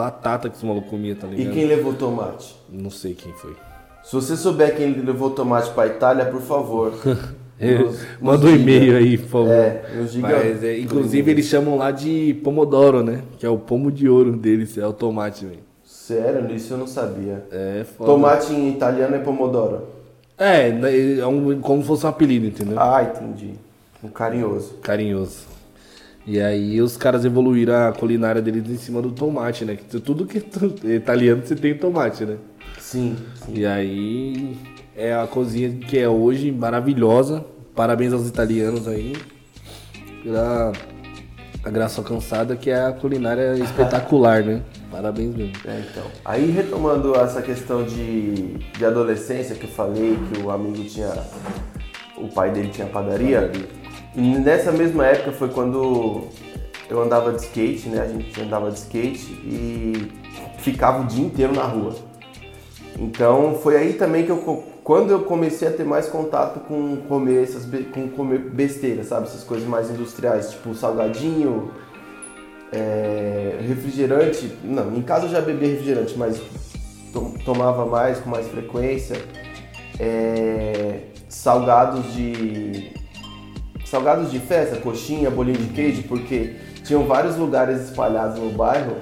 [0.00, 1.54] batata que os malucos comiam, tá E ligado?
[1.54, 2.54] quem levou tomate?
[2.70, 3.56] Não sei quem foi.
[4.04, 6.92] Se você souber quem levou tomate pra Itália, por favor.
[7.58, 9.50] nos- Manda um e-mail aí, por favor.
[9.50, 10.28] É, nos diga.
[10.28, 13.22] Mas, é, inclusive, eles chamam lá de pomodoro, né?
[13.38, 15.60] Que é o pomo de ouro deles, é o tomate, velho.
[15.82, 17.44] Sério, isso eu não sabia.
[17.50, 18.10] É foda.
[18.12, 19.80] Tomate em italiano é pomodoro.
[20.38, 22.78] É, né, é um, como se fosse um apelido, entendeu?
[22.78, 23.54] Ah, entendi.
[24.04, 24.74] Um carinhoso.
[24.82, 25.55] Carinhoso.
[26.26, 29.76] E aí os caras evoluíram a culinária deles em cima do tomate, né?
[29.76, 30.38] Que tudo que
[30.84, 32.36] é italiano você tem tomate, né?
[32.78, 33.52] Sim, sim.
[33.54, 34.56] E aí
[34.96, 37.44] é a cozinha que é hoje maravilhosa.
[37.76, 39.14] Parabéns aos italianos aí.
[40.24, 40.72] Pela
[41.66, 44.62] a graça alcançada, que é a culinária espetacular, né?
[44.90, 45.52] Parabéns mesmo.
[45.64, 46.04] É, então.
[46.24, 51.12] Aí retomando essa questão de, de adolescência que eu falei, que o amigo tinha.
[52.16, 53.50] O pai dele tinha padaria.
[53.54, 53.85] E
[54.16, 56.24] nessa mesma época foi quando
[56.88, 58.00] eu andava de skate, né?
[58.02, 60.12] A gente andava de skate e
[60.58, 61.94] ficava o dia inteiro na rua.
[62.98, 67.42] Então foi aí também que eu quando eu comecei a ter mais contato com comer
[67.42, 71.72] essas com comer besteira, sabe, essas coisas mais industriais, tipo salgadinho,
[72.72, 74.56] é, refrigerante.
[74.62, 76.40] Não, em casa eu já bebia refrigerante, mas
[77.12, 79.16] to- tomava mais com mais frequência.
[79.98, 82.92] É, salgados de
[83.90, 86.52] salgados de festa, coxinha, bolinho de queijo, porque
[86.84, 88.92] tinham vários lugares espalhados no bairro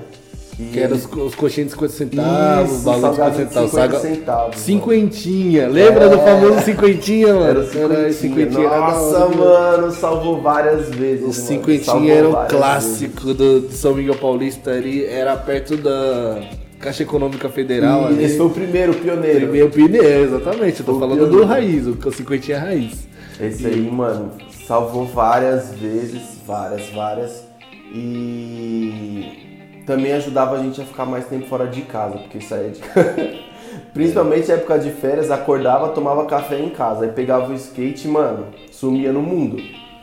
[0.58, 3.30] e Que era os, os coxinhos de 50 centavos, Isso, o bagulho de 50 salgado
[3.30, 3.70] de centavos.
[3.70, 5.68] 50 saga- centavos, Cinquentinha.
[5.68, 6.18] Lembra do É.
[6.24, 7.44] famoso cinquentinha, mano?
[7.46, 8.12] Era o cinquentinha.
[8.12, 11.20] cinquentinha era da Nossa, mano, salvou várias vezes.
[11.22, 11.32] Mano.
[11.32, 16.40] cinquentinha Salvou era um várias clássico do, de São Miguel Paulista ali, era perto da
[16.78, 18.02] Caixa Econômica Federal.
[18.02, 18.14] vezes.
[18.14, 18.22] ali.
[18.22, 19.40] E esse foi o primeiro, o pioneiro.
[19.40, 20.78] Primeiro pneu, exatamente.
[20.80, 21.40] Eu tô O falando pioneiro.
[21.42, 23.08] do raiz, o cinquentinha raiz.
[23.40, 24.30] Esse aí, mano,
[24.66, 27.44] salvou várias vezes, várias, várias.
[27.92, 32.80] E também ajudava a gente a ficar mais tempo fora de casa, porque saía de
[33.92, 38.46] Principalmente na época de férias, acordava, tomava café em casa, aí pegava o skate, mano,
[38.70, 39.58] sumia no mundo.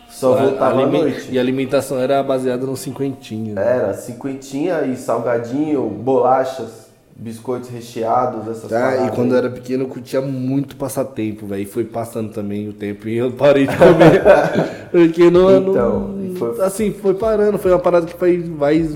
[0.10, 1.30] Só voltava à noite.
[1.32, 3.56] E a alimentação era baseada no cinquentinho.
[3.56, 3.62] né?
[3.62, 9.08] Era cinquentinha e salgadinho, bolachas, biscoitos recheados, essas Tá, paradas.
[9.08, 11.62] e quando eu era pequeno eu curtia muito passar tempo, velho.
[11.62, 14.22] E foi passando também o tempo e eu parei de comer.
[14.92, 18.90] Porque não, Então, não- foi- assim, foi parando, foi uma parada que foi, vai.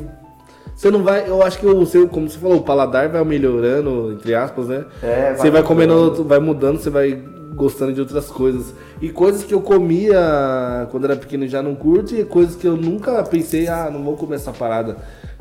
[0.75, 1.29] Você não vai.
[1.29, 4.85] Eu acho que o seu, como você falou, o paladar vai melhorando, entre aspas, né?
[5.01, 7.21] É, vai você vai comendo, vai mudando, você vai
[7.55, 8.73] gostando de outras coisas.
[9.01, 12.75] E coisas que eu comia quando era pequeno já não curto, e coisas que eu
[12.75, 14.97] nunca pensei, ah, não vou comer essa parada.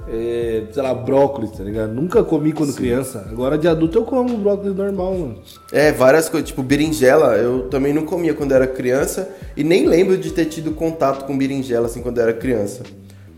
[0.07, 1.93] É, sei lá, brócolis, tá ligado?
[1.95, 3.27] Nunca comi quando criança.
[3.31, 5.39] Agora de adulto eu como brócolis normal, mano.
[5.73, 10.19] É, várias coisas, tipo berinjela, eu também não comia quando era criança e nem lembro
[10.19, 12.83] de ter tido contato com berinjela assim quando era criança.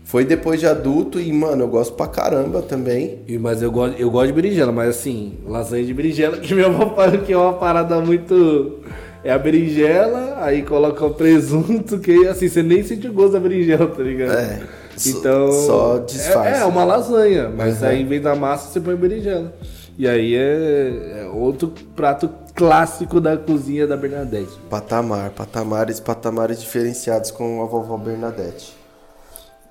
[0.03, 3.19] Foi depois de adulto e, mano, eu gosto pra caramba também.
[3.27, 6.67] E- Mas eu gosto, eu gosto de berinjela, mas assim, lasanha de berinjela, que minha
[6.67, 8.79] avó fala que é uma parada muito.
[9.23, 13.39] É a berinjela, aí coloca o presunto, que assim, você nem sente o gosto da
[13.39, 14.31] berinjela, tá ligado?
[14.37, 14.61] É,
[15.05, 15.51] Então.
[15.51, 16.49] só disfarça.
[16.57, 17.87] É, é uma lasanha, mas Uhum.
[17.87, 19.53] aí em vez da massa você põe berinjela.
[19.97, 24.51] E aí é, é outro prato clássico da cozinha da Bernadette.
[24.69, 28.75] Patamar, patamares, patamares diferenciados com a vovó Bernadette.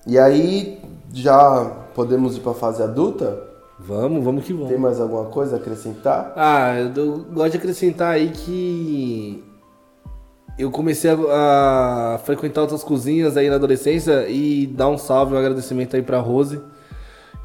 [0.06, 0.80] E aí,
[1.12, 3.40] já podemos ir pra fase adulta?
[3.78, 4.68] Vamos, vamos que vamos.
[4.68, 6.32] Tem mais alguma coisa a acrescentar?
[6.36, 9.44] Ah, eu gosto de acrescentar aí que
[10.58, 15.38] eu comecei a, a frequentar outras cozinhas aí na adolescência e dar um salve, um
[15.38, 16.60] agradecimento aí pra Rose,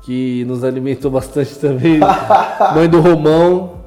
[0.04, 2.00] que nos alimentou bastante também.
[2.74, 3.82] Mãe do Romão.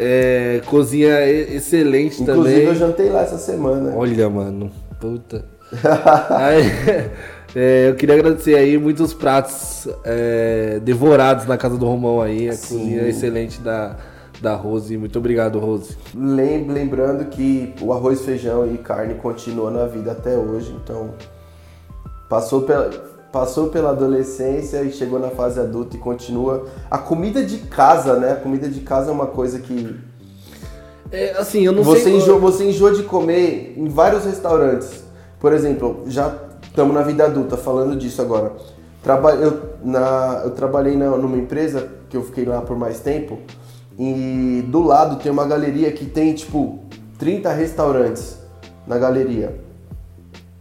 [0.00, 2.64] É, cozinha excelente Inclusive também.
[2.66, 3.96] eu jantei lá essa semana.
[3.96, 5.44] Olha, mano, puta.
[6.30, 7.10] Aí,
[7.54, 12.52] é, eu queria agradecer aí muitos pratos é, devorados na casa do Romão aí, a
[12.52, 12.78] Sim.
[12.78, 13.96] cozinha excelente da,
[14.40, 14.96] da Rose.
[14.96, 15.96] Muito obrigado, Rose.
[16.14, 21.10] Lem- Lembrando que o arroz, feijão e carne continua na vida até hoje, então
[22.28, 22.90] passou pela,
[23.32, 26.66] passou pela adolescência e chegou na fase adulta e continua.
[26.90, 28.32] A comida de casa, né?
[28.32, 29.96] A comida de casa é uma coisa que
[31.10, 32.16] É, assim, eu não você, sei.
[32.16, 35.02] enjoa, você enjoa de comer em vários restaurantes.
[35.40, 38.52] Por exemplo, já estamos na vida adulta falando disso agora.
[39.02, 43.38] Traba, eu, na, eu trabalhei na, numa empresa que eu fiquei lá por mais tempo
[43.98, 46.78] e do lado tem uma galeria que tem tipo
[47.18, 48.38] 30 restaurantes
[48.86, 49.58] na galeria.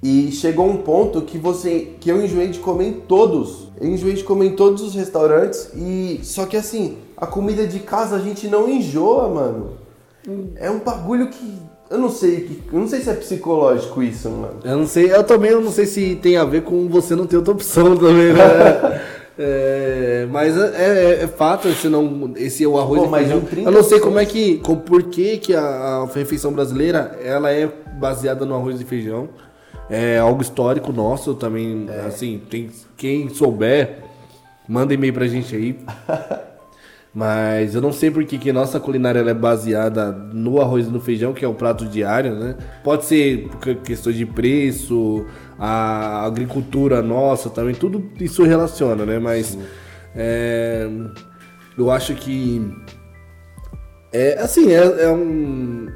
[0.02, 3.69] E chegou um ponto que você que eu enjoei de comer em todos.
[3.80, 7.80] Eu enjoei de comer em todos os restaurantes e só que assim, a comida de
[7.80, 9.78] casa a gente não enjoa, mano.
[10.56, 14.30] É um bagulho que eu não sei, que eu não sei se é psicológico isso,
[14.30, 14.60] mano.
[14.63, 17.26] Eu não sei, eu também eu não sei se tem a ver com você não
[17.26, 19.02] ter outra opção também, né?
[19.39, 23.21] É, mas é, é- é fato, esse, não, esse é o arroz Pô, e mas
[23.28, 23.38] feijão.
[23.38, 26.52] em 30 Eu não sei como é que, com, por que, que a, a refeição
[26.52, 29.30] brasileira ela é baseada no arroz e feijão.
[29.89, 34.00] É algo histórico nosso também, assim, tem, quem souber,
[34.67, 35.80] manda e-mail pra gente aí.
[37.13, 41.00] Mas eu não sei por que que nossa culinária é baseada no arroz e no
[41.00, 42.56] feijão, que é o prato diário, né?
[42.84, 45.26] Pode ser por que- questões de preço,
[45.60, 49.20] a agricultura nossa também, tudo isso relaciona, né?
[49.20, 49.58] Mas
[50.15, 50.88] é,
[51.78, 52.62] eu acho que
[54.12, 55.88] é assim, é, é um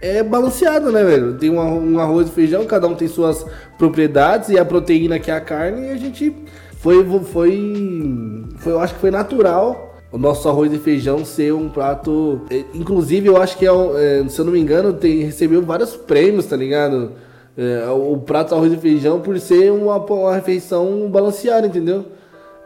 [0.00, 1.34] é balanceado, né, velho?
[1.38, 3.44] Tem um, arro- arroz e feijão, cada um tem suas
[3.78, 6.34] propriedades e a proteína que é a carne, e a gente
[6.78, 11.68] foi, foi, foi eu acho que foi natural o nosso arroz e feijão ser um
[11.68, 12.42] prato.
[12.50, 15.96] é, Inclusive, eu acho que, é, é, se eu não me engano, tem, recebeu vários
[15.96, 17.12] prêmios, tá ligado?
[17.56, 22.04] É, o prato arroz e feijão por ser uma, uma refeição balanceada, entendeu?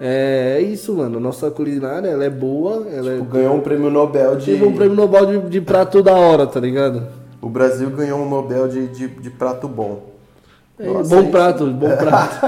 [0.01, 1.21] É, é isso, mano.
[1.21, 3.21] Nossa culinária, ela é boa, ela é.
[3.21, 4.55] Ganhou um prêmio Nobel de.
[4.55, 7.07] Um prêmio Nobel de, de prato da hora, tá ligado?
[7.41, 10.18] O Brasil ganhou um Nobel de, de, de prato bom.
[10.81, 12.47] É, Nossa, bom isso- prato, bom prato.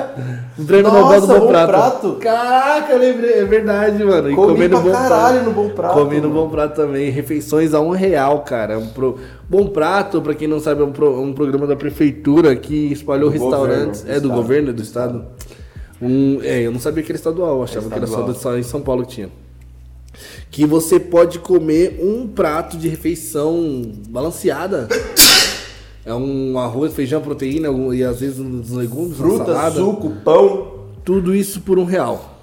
[0.58, 1.68] Um prêmio Nossa, bom, bom prato.
[1.68, 2.12] prato.
[2.20, 4.30] Caraca, eu lembrei, é verdade, mano.
[4.30, 5.44] E Comi comendo pra bom caralho prato.
[5.48, 5.94] no bom prato.
[5.94, 6.34] Comi no mano.
[6.42, 7.10] bom prato também.
[7.10, 8.78] Refeições a um real, cara.
[8.78, 9.18] Um pro...
[9.48, 13.30] Bom prato, pra quem não sabe, é um, pro- um programa da prefeitura que espalhou
[13.30, 14.02] Do restaurantes.
[14.02, 15.24] governo, é do do governo, do estado.
[16.00, 18.32] Um, é, eu não sabia que era estadual, eu achava que era estadual.
[18.34, 19.28] só, só em São Paulo que tinha.
[20.52, 24.88] Que você pode comer um prato de refeição balanceada.
[26.10, 29.76] É um arroz, feijão, proteína e às vezes uns legumes, Fruta, salada.
[29.76, 30.66] suco, pão.
[31.04, 32.38] Tudo isso por um real.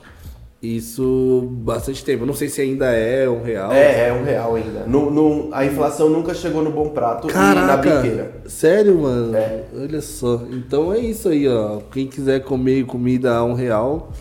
[0.62, 2.26] Isso bastante tempo.
[2.26, 3.72] Não sei se ainda é um real.
[3.72, 4.86] É, é um real ainda.
[4.88, 7.96] No, no- a inflação nunca chegou no bom prato e na Caraca!
[7.98, 8.32] biqueira.
[8.48, 9.36] Sério, mano?
[9.36, 9.64] É.
[9.80, 10.42] Olha só.
[10.52, 11.80] Então é isso aí, ó.
[11.92, 14.12] Quem quiser comer comida a um real,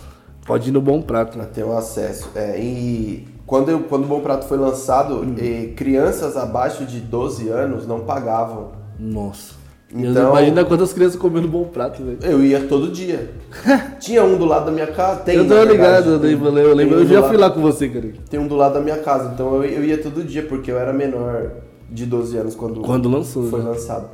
[0.45, 1.39] pode ir no bom prato.
[1.39, 2.29] Pra ter um acesso.
[2.35, 5.37] É, e quando, eu- quando o Bom Prato foi lançado, Hum.
[5.77, 8.73] crianças abaixo de 12 anos não pagavam.
[8.99, 9.55] Nossa.
[9.95, 12.19] Então- Imagina quantas crianças comendo bom prato, velho.
[12.23, 13.31] Eu ia todo dia.
[14.01, 15.37] Tinha um do lado da minha casa, tem.
[15.37, 16.97] Eu tô ligado, eu lembro, eu lembro.
[16.97, 18.09] Um Eu já fui lá com você, cara.
[18.29, 20.79] Tem um do lado da minha casa, então eu, eu ia todo dia, porque eu
[20.79, 21.53] era menor
[21.89, 23.69] de 12 anos quando, Quando lançou, foi né?
[23.71, 24.09] lançado.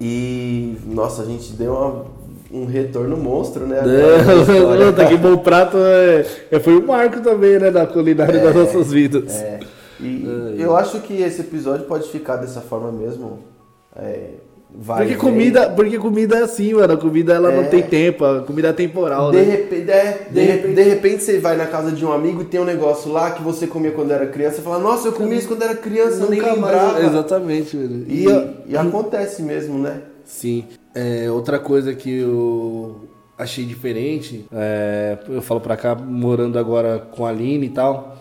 [0.00, 2.04] E, nossa, a gente deu uma-
[2.52, 3.78] um retorno monstro, né?
[4.42, 4.84] história.
[4.84, 8.54] É, tá que bom prato é, é- foi um marco também, né, da culinária das
[8.54, 9.34] nossas vidas.
[9.34, 9.60] É,
[10.00, 13.38] e eu acho que esse episódio pode ficar dessa forma mesmo.
[13.94, 14.30] É,
[14.74, 16.92] vai Porque e comida, porque comida é assim, mano.
[16.92, 17.56] A comida ela É.
[17.62, 19.42] não tem tempo, a comida é temporal, De né?
[19.42, 22.44] repente, é, de, De repente, de repente você vai na casa de um amigo e
[22.44, 24.56] tem um negócio lá que você comia quando era criança.
[24.56, 27.02] Você fala, nossa, eu comia isso quando era criança, eu nem Nunca mais- lembrava.
[27.04, 28.04] Exatamente, velho.
[28.06, 28.26] E,
[28.72, 30.02] e acontece mesmo, né?
[30.24, 30.64] Sim.
[30.94, 32.96] É, outra coisa que eu
[33.38, 38.16] achei diferente, é, eu falo pra cá, morando agora com a Aline e tal.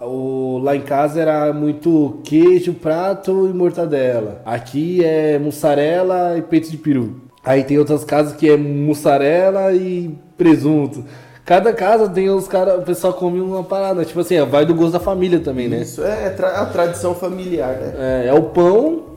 [0.00, 4.40] O, lá em casa era muito queijo, prato e mortadela.
[4.44, 7.22] Aqui é mussarela e peito de peru.
[7.44, 11.04] Aí tem outras casas que é mussarela e presunto.
[11.44, 14.04] Cada casa tem os caras, o pessoal come uma parada.
[14.04, 15.80] Tipo assim, vai do gosto da família também, né?
[15.80, 17.94] Isso é, tra- a tradição familiar, né?
[17.98, 19.07] É, é o pão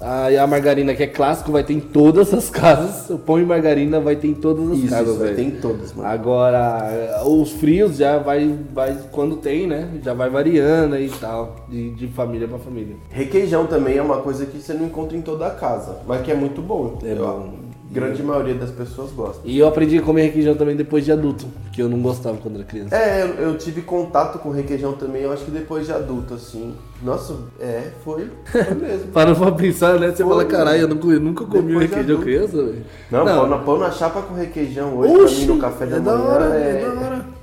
[0.00, 3.10] A, a margarina que é clássico vai ter em todas as casas.
[3.10, 5.50] O pão e margarina vai ter em todas as Isso, casas, isso, vai ter em
[5.50, 6.08] todas, mano.
[6.08, 9.88] Agora, os frios já vai, vai, quando tem, né?
[10.02, 12.96] Já vai variando e tal, de, de família pra família.
[13.10, 16.30] Requeijão também é uma coisa que você não encontra em toda a casa, mas que
[16.30, 16.98] é muito bom.
[17.02, 17.67] É bom.
[17.90, 19.40] Grande maioria das pessoas gosta.
[19.44, 22.56] E eu aprendi a comer requeijão também depois de adulto, que eu não gostava quando
[22.56, 22.94] era criança.
[22.94, 26.74] É, eu, eu tive contato com requeijão também, eu acho que depois de adulto, assim.
[27.02, 29.06] Nossa, é, foi, foi mesmo.
[29.12, 30.08] Parando pra pensar, né?
[30.10, 32.84] Você Foi, fala, caralho, eu nunca, eu nunca comi um requeijão criança, velho.
[33.10, 35.96] Não, Pão, na, pão na chapa com requeijão hoje Oxi, pra mim no café da
[35.96, 37.37] é manhã da hora, é, é da hora.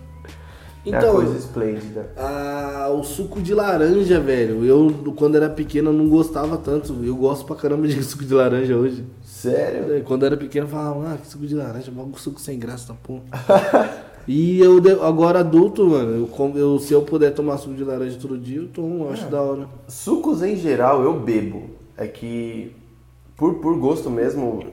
[0.86, 2.10] É a Então, coisa esplêndida.
[2.18, 4.64] Ah, o suco de laranja, velho.
[4.64, 6.96] Eu, quando era pequeno, não gostava tanto.
[7.04, 9.04] Eu gosto pra caramba de suco de laranja hoje.
[9.24, 10.04] Sério?
[10.04, 12.88] Quando eu era pequeno, eu falava, ah, que suco de laranja, mó suco sem graça,
[12.88, 13.24] tá porra.
[14.28, 18.38] e eu, agora adulto, mano, eu, eu- se eu puder tomar suco de laranja todo
[18.38, 19.68] dia, eu tomo, eu acho da hora.
[19.88, 21.70] Sucos em geral eu bebo.
[21.98, 22.72] É que,
[23.38, 24.66] por, por gosto mesmo,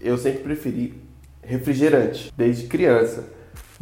[0.00, 0.94] eu sempre preferi
[1.42, 3.24] refrigerante, desde criança.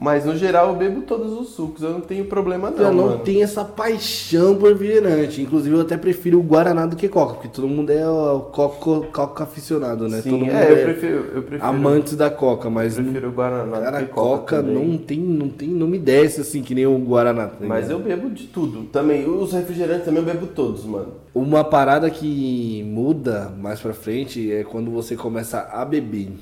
[0.02, 2.78] Mas no geral eu bebo todos os sucos, eu não tenho problema não.
[2.78, 3.18] eu não mano.
[3.20, 5.40] tenho essa paixão por refrigerante.
[5.40, 9.06] Inclusive, eu até prefiro o Guaraná do que Coca, porque todo mundo é o Coca,
[9.12, 10.20] Coca aficionado, né?
[10.20, 13.76] Sim, todo mundo é, eu prefiro, eu prefiro, amante da Coca, mas eu prefiro Guaraná
[13.78, 14.74] do Cara, que Coca, também.
[14.74, 17.46] não tem, não tem, não me desce assim que nem o Guaraná.
[17.46, 18.82] tá Mas eu bebo de tudo.
[18.84, 21.12] Também, os refrigerantes também eu bebo todos, mano.
[21.32, 26.32] Uma parada que muda mais pra frente é quando você começa a beber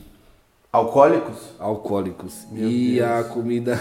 [0.72, 1.36] Alcoólicos?
[1.58, 3.10] alcoólicos Meu e Deus.
[3.10, 3.80] a comida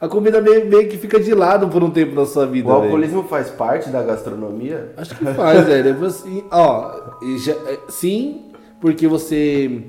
[0.00, 2.68] a comida meio, meio que fica de lado por um tempo na sua vida.
[2.68, 4.92] O alcoolismo faz parte da gastronomia?
[4.96, 5.84] Acho que faz, velho.
[5.94, 6.92] Depois, assim, ó,
[7.38, 8.50] já- é, sim,
[8.80, 9.84] porque você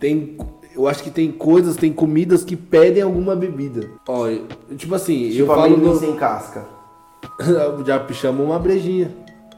[0.00, 0.38] tem.
[0.74, 3.90] Eu acho que tem coisas, tem comidas que pedem alguma bebida.
[4.08, 4.46] Ó, eu-
[4.78, 6.64] tipo assim, eu Tipo falo amendoim no, sem casca.
[7.86, 9.10] já chama uma brejinha.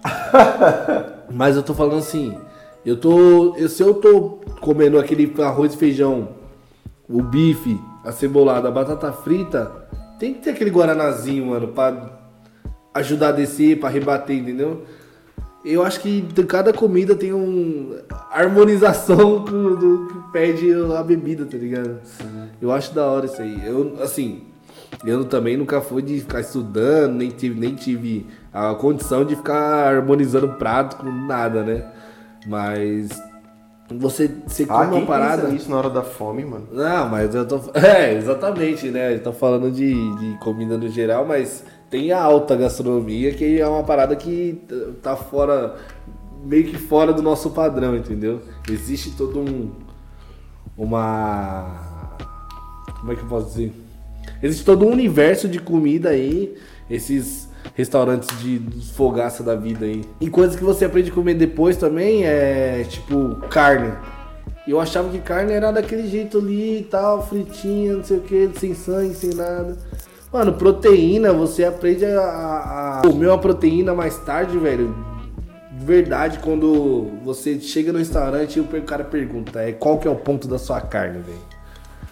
[1.33, 2.37] Mas eu tô falando assim,
[2.85, 3.57] eu tô.
[3.57, 6.29] eu- se eu tô comendo aquele arroz e feijão,
[7.09, 9.71] o bife, a cebolada, a batata frita,
[10.19, 12.19] tem que ter aquele guaranazinho, mano, pra
[12.95, 14.83] ajudar a descer, pra rebater, entendeu?
[15.65, 17.97] Eu acho que cada comida tem um
[18.31, 22.01] harmonização do, do que pede a bebida, tá ligado?
[22.61, 23.67] Eu acho da hora isso aí.
[23.67, 24.43] Eu, assim,
[25.07, 29.95] eu também nunca fui de ficar estudando, nem tive, nem tive a condição de ficar
[29.97, 31.91] harmonizando prato com nada, né?
[32.47, 33.09] Mas
[33.91, 35.49] você, você come Ah, uma parada.
[35.49, 36.69] nisso na hora da fome, mano?
[36.73, 37.61] Não, mas eu tô.
[37.79, 39.15] É, exatamente, né?
[39.15, 43.67] Eu tô falando de, de comida no geral, mas tem a alta gastronomia, que é
[43.69, 44.61] uma parada que
[45.03, 45.77] tá fora.
[46.45, 48.41] meio que fora do nosso padrão, entendeu?
[48.71, 49.71] Existe todo um.
[50.77, 52.17] Uma.
[53.01, 53.73] Como é que eu posso dizer?
[54.43, 56.57] Existe todo um universo de comida aí,
[56.91, 58.61] esses restaurantes de
[58.95, 60.05] fogaça da vida aí.
[60.21, 63.93] E coisas que você aprende a comer depois também é tipo carne.
[64.67, 68.51] Eu achava que carne era daquele jeito ali e tal, fritinha, não sei o que,
[68.59, 69.77] sem sangue, sem nada.
[70.33, 74.95] Mano, proteína, você aprende a- a comer uma proteína mais tarde, velho.
[75.79, 80.11] De verdade, quando você chega no restaurante e o cara pergunta, é, qual que é
[80.11, 81.54] o ponto da sua carne, velho?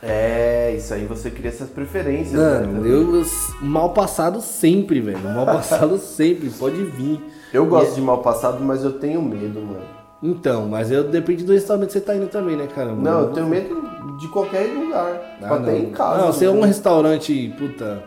[0.03, 2.33] É, isso aí você cria essas preferências.
[2.33, 2.91] né, Mano, também.
[2.91, 3.25] eu
[3.61, 5.21] mal passado sempre, velho.
[5.21, 7.21] Mal passado sempre, pode vir.
[7.53, 9.85] Eu gosto de mal passado, mas eu tenho medo, mano.
[10.23, 13.01] Então, mas eu depende do restaurante que você tá indo também, né, caramba?
[13.11, 13.83] Não, eu tenho medo
[14.19, 15.39] de qualquer lugar.
[15.43, 15.79] Ah, até não.
[15.79, 16.23] em casa.
[16.25, 16.67] Não, se é um né?
[16.67, 18.03] restaurante, puta,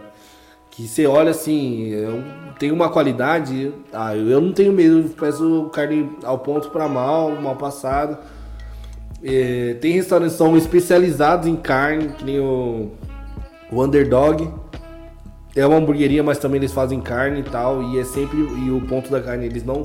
[0.72, 2.24] que você olha assim, eu-
[2.58, 6.88] tem uma qualidade, ah, eu eu não tenho medo, eu peço carne ao ponto pra
[6.88, 8.18] mal, mal passado.
[9.28, 12.92] É, tem restaurantes que são especializados em carne, que nem o,
[13.72, 14.48] o Underdog.
[15.56, 18.82] É uma hamburgueria, mas também eles fazem carne e tal, e é sempre e o
[18.82, 19.82] ponto da carne eles não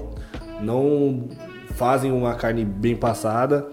[0.60, 1.28] não
[1.74, 3.68] fazem uma carne bem passada,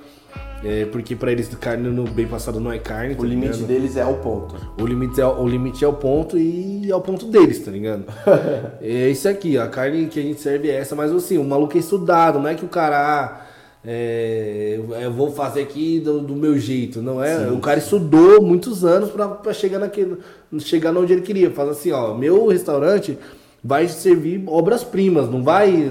[0.64, 3.16] é, porque pra eles carne no bem passada não é carne.
[3.16, 3.68] O tá limite ligado?
[3.68, 4.56] deles é o ponto.
[4.80, 8.06] O limite, é, o limite é o ponto e é o ponto deles, tá ligado?
[8.80, 11.76] é isso aqui, a carne que a gente serve é essa, mas assim, o maluco
[11.76, 13.47] é estudado, não é que o cara.
[13.90, 17.50] É, eu vou fazer aqui do, do meu jeito, não é?
[17.50, 20.18] o cara estudou muitos anos pra, pra chegar naquele.
[20.60, 21.50] chegar onde ele queria.
[21.52, 23.18] Fala assim, ó, meu restaurante
[23.64, 25.90] vai servir obras-primas, não vai.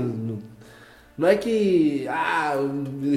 [1.16, 2.06] Não é que.
[2.06, 2.58] Ah,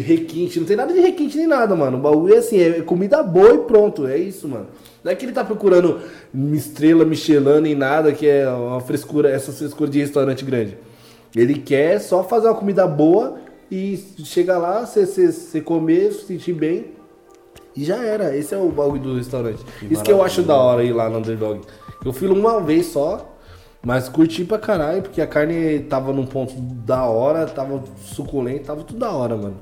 [0.05, 1.97] requinte, não tem nada de requinte nem nada, mano.
[1.97, 4.67] O bagulho é assim, é comida boa e pronto, é isso, mano.
[5.03, 5.99] Não é que ele tá procurando
[6.53, 10.77] estrela Michelin nem nada, que é uma frescura, essa frescura de restaurante grande.
[11.35, 16.93] Ele quer só fazer uma comida boa e chega lá, você comer, se sentir bem
[17.75, 18.35] e já era.
[18.35, 19.63] Esse é o bagulho do restaurante.
[19.89, 21.61] Isso que eu acho da hora ir lá no Underdog.
[22.03, 23.35] Eu fui uma vez só.
[23.81, 28.83] Mas curti pra caralho, porque a carne tava num ponto da hora, tava suculento, tava
[28.83, 29.55] tudo da hora, mano.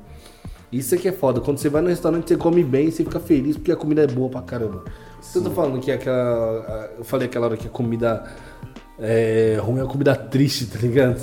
[0.71, 1.39] Isso é que é foda.
[1.39, 4.07] Quando você vai no restaurante, você come bem, você fica feliz porque a comida é
[4.07, 4.85] boa pra caramba.
[5.21, 6.89] Você tá falando que aquela.
[6.97, 8.23] Eu falei aquela hora que a comida
[8.99, 11.19] é, ruim é comida triste, tá ligado?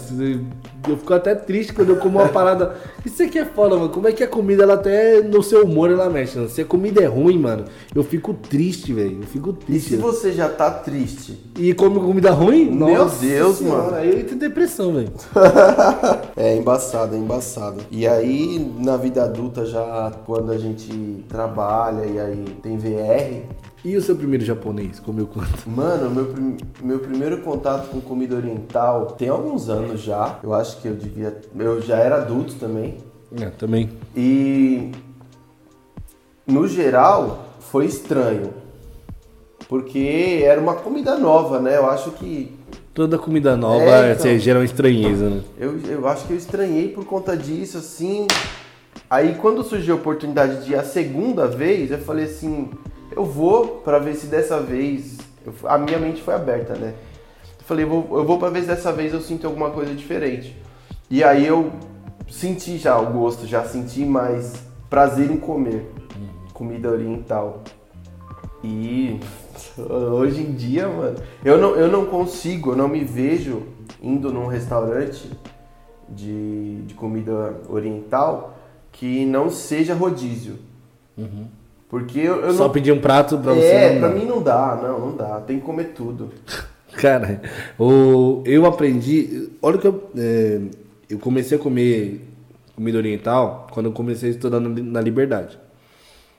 [0.89, 2.77] Eu fico até triste quando eu como uma parada.
[3.05, 3.89] Isso aqui é foda, mano.
[3.89, 6.49] Como é que a comida, ela até no seu humor ela mexe, mano.
[6.49, 7.65] Se a comida é ruim, mano,
[7.95, 9.21] eu fico triste, velho.
[9.23, 9.95] Eu fico triste.
[9.95, 11.41] E se você já tá triste?
[11.59, 12.71] E come comida ruim?
[12.71, 13.97] Meu Nossa Deus, senhora, mano.
[13.97, 15.13] Aí eu entro depressão, velho.
[16.37, 17.81] é embaçado, é embaçado.
[17.91, 23.43] E aí, na vida adulta, já quando a gente trabalha e aí tem VR,
[23.85, 24.99] e o seu primeiro japonês?
[24.99, 25.69] Comeu quanto?
[25.69, 30.39] Mano, meu, prim meu primeiro contato com comida oriental tem alguns anos já.
[30.43, 31.41] Eu acho que eu devia.
[31.59, 32.99] Eu já era adulto também.
[33.41, 33.91] É, também.
[34.17, 34.93] E.
[36.47, 38.53] No geral, foi estranho.
[39.69, 41.77] Porque era uma comida nova, né?
[41.77, 42.55] Eu acho que.
[42.93, 45.43] Toda comida nova é, então, gera uma estranheza, né?
[45.59, 48.27] Eu, eu acho que eu estranhei por conta disso, assim.
[49.11, 52.71] Aí quando surgiu a oportunidade de ir a segunda vez, eu falei assim
[53.17, 55.19] eu vou para ver se dessa vez.
[55.45, 56.95] Eu, a minha mente foi aberta, né?
[57.65, 59.95] Eu falei, eu vou, eu vou para ver se dessa vez eu sinto alguma coisa
[59.95, 60.55] diferente.
[61.11, 61.73] E aí eu
[62.29, 65.91] senti já o gosto, já senti mais prazer em comer
[66.53, 67.63] comida oriental.
[68.63, 69.19] E
[70.13, 73.63] hoje em dia, mano, eu não, eu não consigo, eu não me vejo
[74.03, 75.31] indo num restaurante
[76.07, 78.59] de, de comida oriental
[78.93, 80.59] que não seja rodízio.
[81.17, 81.47] Uhum.
[81.89, 82.71] Porque eu, eu Só não...
[82.71, 83.67] pedir um prato pra você.
[83.67, 85.41] É, pra mim não dá, não, não dá.
[85.41, 86.31] Tem que comer tudo.
[86.97, 87.41] Cara,
[87.79, 89.51] o, eu aprendi.
[89.61, 90.11] Olha que eu.
[90.17, 90.61] É,
[91.09, 92.21] eu comecei a comer
[92.75, 95.59] comida oriental quando eu comecei a estudar na Liberdade.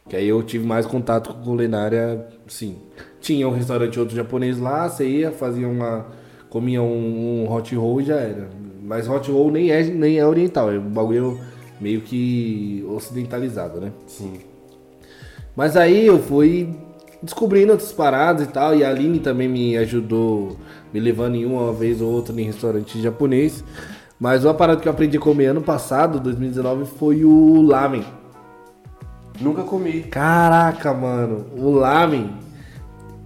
[0.07, 2.77] Que aí eu tive mais contato com culinária, sim.
[3.19, 6.05] Tinha um restaurante outro japonês lá, você ia, fazia uma.
[6.49, 8.49] comia um, um hot roll e já era.
[8.83, 11.39] Mas hot roll nem é, nem é oriental, é um bagulho
[11.81, 13.91] meio que ocidentalizado, né?
[14.05, 14.39] Sim.
[15.55, 16.69] Mas aí eu fui
[17.25, 20.55] descobrindo outras paradas e tal, e a Aline também me ajudou,
[20.93, 23.63] me levando em uma vez ou outra em restaurante japonês.
[24.19, 28.05] Mas uma parada que eu aprendi a comer ano passado, 2019, foi o lamen.
[29.41, 30.03] Nunca comi.
[30.03, 32.29] Caraca, mano, o lamen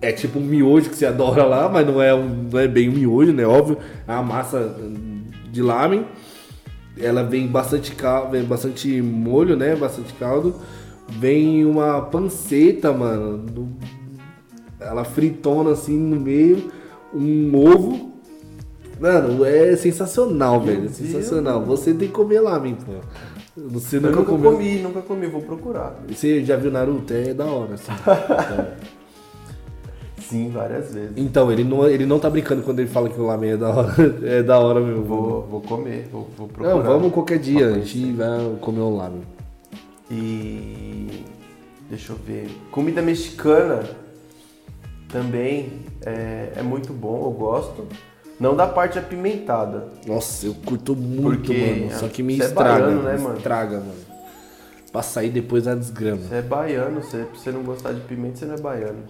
[0.01, 2.89] é tipo um miojo que você adora lá, mas não é, um, não é bem
[2.89, 3.45] um miojo, né?
[3.45, 3.77] Óbvio,
[4.07, 4.75] é uma massa
[5.51, 6.05] de lamen.
[6.97, 9.75] Ela vem bastante caldo, vem bastante molho, né?
[9.75, 10.55] Bastante caldo
[11.09, 13.45] vem uma panceta, mano.
[14.79, 16.71] Ela fritona assim no meio,
[17.13, 18.09] um ovo.
[18.99, 20.85] Mano, é sensacional, Meu velho.
[20.85, 21.59] É sensacional.
[21.59, 21.79] Deus.
[21.79, 22.93] Você tem que comer lá, meu pô.
[23.55, 24.51] Você nunca, nunca comeu.
[24.51, 26.01] comi, nunca comi, vou procurar.
[26.07, 27.13] Você já viu Naruto?
[27.13, 27.91] É da hora, assim.
[30.29, 31.13] Sim, várias vezes.
[31.17, 33.69] Então, ele não, ele não tá brincando quando ele fala que o lamen é da
[33.69, 33.95] hora.
[34.23, 35.03] É da hora mesmo.
[35.03, 36.75] Vou, vou comer, vou, vou procurar.
[36.75, 39.38] Não, vamos qualquer dia, a gente vai comer um lamen.
[40.09, 41.23] E
[41.89, 42.49] deixa eu ver.
[42.71, 43.83] Comida mexicana
[45.09, 47.87] também é, é, muito bom, eu gosto.
[48.39, 49.89] Não da parte apimentada.
[50.07, 51.99] Nossa, eu curto muito, Porque mano.
[51.99, 52.85] Só que me estraga.
[52.85, 53.37] É baiano, né, mano?
[53.37, 54.09] Estraga, mano.
[54.91, 56.21] Pra sair depois da desgrama.
[56.21, 59.03] Você é baiano, você, se você não gostar de pimenta, você não é baiano.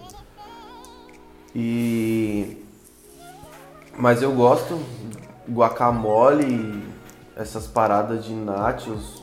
[1.54, 2.58] E.
[3.96, 4.78] Mas eu gosto
[5.50, 6.82] guacamole,
[7.36, 9.19] essas paradas de nachos,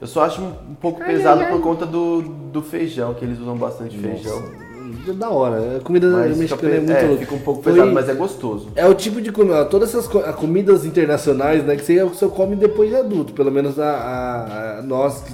[0.00, 1.52] eu só acho um pouco ai, pesado ai, ai.
[1.52, 4.08] por conta do, do feijão, que eles usam bastante Nossa.
[4.08, 4.70] feijão.
[5.08, 5.76] É da hora.
[5.76, 6.92] A comida mas mexicana é muito.
[6.92, 7.92] É, fica um pouco pesado, Foi...
[7.92, 8.68] mas é gostoso.
[8.74, 9.64] É o tipo de comida.
[9.64, 11.76] Todas essas comidas internacionais, né?
[11.76, 13.32] Que você, você come depois de adulto.
[13.32, 15.32] Pelo menos a, a, a nós que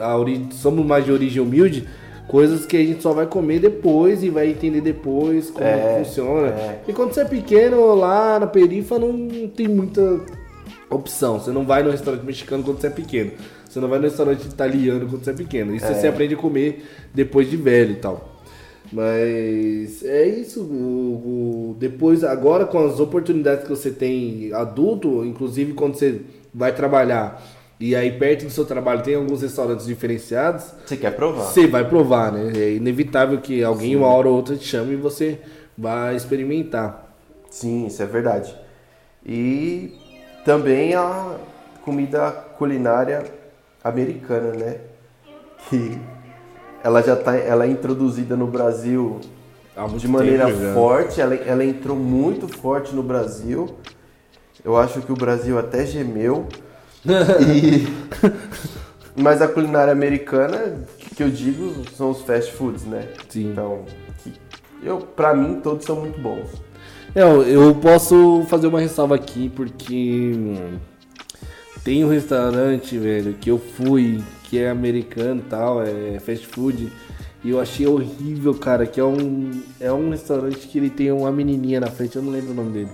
[0.00, 1.88] a ori, somos mais de origem humilde.
[2.28, 6.48] Coisas que a gente só vai comer depois e vai entender depois como é, funciona.
[6.48, 6.80] É.
[6.88, 10.20] E quando você é pequeno, lá na perifa, não tem muita
[10.88, 11.38] opção.
[11.38, 13.32] Você não vai no restaurante mexicano quando você é pequeno.
[13.72, 15.74] Você não vai no restaurante italiano quando você é pequeno.
[15.74, 15.94] Isso é.
[15.94, 18.38] você aprende a comer depois de velho e tal.
[18.92, 20.60] Mas é isso.
[20.60, 26.20] O, o, depois, agora com as oportunidades que você tem adulto, inclusive quando você
[26.52, 27.42] vai trabalhar
[27.80, 30.66] e aí perto do seu trabalho tem alguns restaurantes diferenciados.
[30.84, 31.44] Você quer provar?
[31.44, 32.52] Você vai provar, né?
[32.54, 33.96] É inevitável que alguém Sim.
[33.96, 35.40] uma hora ou outra te chame e você
[35.76, 37.16] vai experimentar.
[37.48, 38.54] Sim, isso é verdade.
[39.24, 39.94] E
[40.44, 41.36] também a
[41.82, 43.24] comida culinária
[43.82, 44.76] americana, né?
[45.68, 45.98] Que
[46.82, 49.20] ela já tá, ela é introduzida no Brasil
[49.96, 53.74] de maneira forte, ela, ela entrou muito forte no Brasil.
[54.64, 56.46] Eu acho que o Brasil até gemeu.
[57.06, 57.86] e...
[59.20, 63.08] Mas a culinária americana, que eu digo, são os fast foods, né?
[63.28, 63.50] Sim.
[63.50, 63.84] Então,
[64.82, 66.48] eu, pra mim, todos são muito bons.
[67.14, 70.78] Eu, eu posso fazer uma ressalva aqui, porque hum,
[71.84, 76.92] tem um restaurante, velho, que eu fui, que é americano e tal, é fast food,
[77.44, 81.32] e eu achei horrível, cara, que é um, é um restaurante que ele tem uma
[81.32, 82.90] menininha na frente, eu não lembro o nome dele.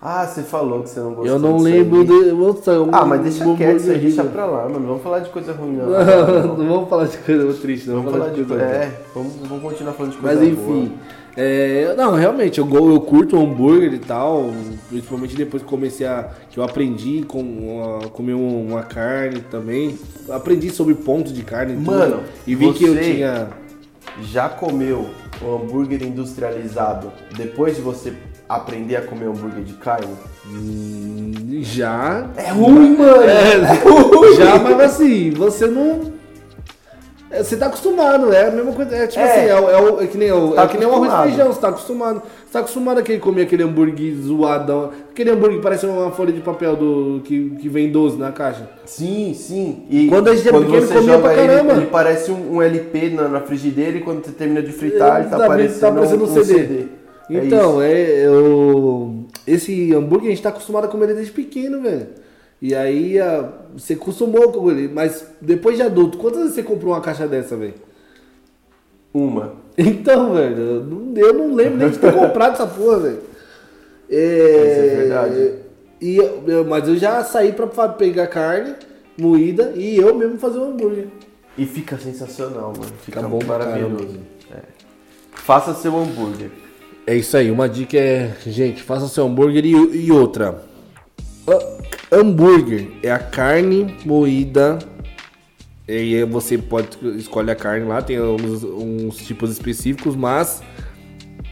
[0.00, 2.30] Ah, você falou que você não gostou Eu não lembro de.
[2.30, 4.86] Nossa, é Ah, mas deixa quieto isso aí, deixa pra lá, mano.
[4.86, 5.86] Vamos falar de coisa ruim, não.
[5.86, 8.62] Não, não vamos falar de coisa triste, não Vamos falar de coisa.
[8.62, 10.92] É, vamos, vamos continuar falando de coisa Mas enfim.
[11.36, 14.52] é, não, realmente, eu, eu curto hambúrguer e tal.
[14.88, 16.30] Principalmente depois que comecei a.
[16.50, 19.98] que eu aprendi com, a comer um- uma carne também.
[20.30, 21.86] Aprendi sobre pontos de carne e tudo.
[21.86, 23.48] Mano, E vi que eu tinha.
[24.32, 25.06] Já comeu
[25.42, 28.12] o hambúrguer industrializado depois de você
[28.48, 30.08] aprender a comer hambúrguer de carne?
[30.46, 32.26] hum, Já.
[32.36, 33.22] É ruim, mano!
[33.22, 33.58] É,
[34.36, 36.16] já, mas assim, você não.
[37.30, 38.94] É, Você tá acostumado, é a mesma coisa.
[38.96, 39.30] É tipo É.
[39.30, 41.12] assim, é, o- é o- é que nem, o, Tá é que nem o arroz
[41.12, 42.22] e feijão, você tá acostumado.
[42.44, 44.90] Você tá acostumado a querer comer aquele hambúrguer zoadão.
[45.10, 48.68] Aquele hambúrguer que parece uma folha de papel do, que, que vem 12 na caixa.
[48.86, 49.84] Sim, sim.
[49.90, 51.72] E Quando a gente era pequeno, você comia pra ele, caramba.
[51.74, 55.28] ele parece um, um LP na, na frigideira e quando você termina de fritar, ele
[55.28, 56.84] tá Tá parecendo, tá parecendo um CD.
[57.30, 61.82] É Então, é, eu, esse hambúrguer a gente tá acostumado a comer ele desde pequeno,
[61.82, 62.06] velho.
[62.60, 66.92] E aí a- você acostumou com ele, mas depois de adulto, quantas vezes você comprou
[66.92, 67.74] uma caixa dessa, velho?
[69.12, 69.54] Uma.
[69.80, 73.20] Então, velho, eu não, eu não lembro nem de ter comprado essa porra, velho.
[74.10, 75.52] É, Mas é verdade.
[76.00, 78.74] E, eu- mas eu já saí pra pegar carne
[79.16, 81.06] moída e eu mesmo fazer um hambúrguer.
[81.56, 82.92] E fica sensacional, mano.
[83.02, 84.18] Fica, Fica bom maravilhoso.
[84.52, 84.58] É.
[85.32, 86.50] Faça seu hambúrguer.
[87.06, 89.70] É isso aí, uma dica é, gente, faça seu hambúrguer e,
[90.06, 90.60] e outra.
[91.48, 91.78] Ha-
[92.16, 94.78] Hambúrguer é a carne moída.
[95.86, 100.62] E você pode escolher a carne lá, tem uns, uns tipos específicos, mas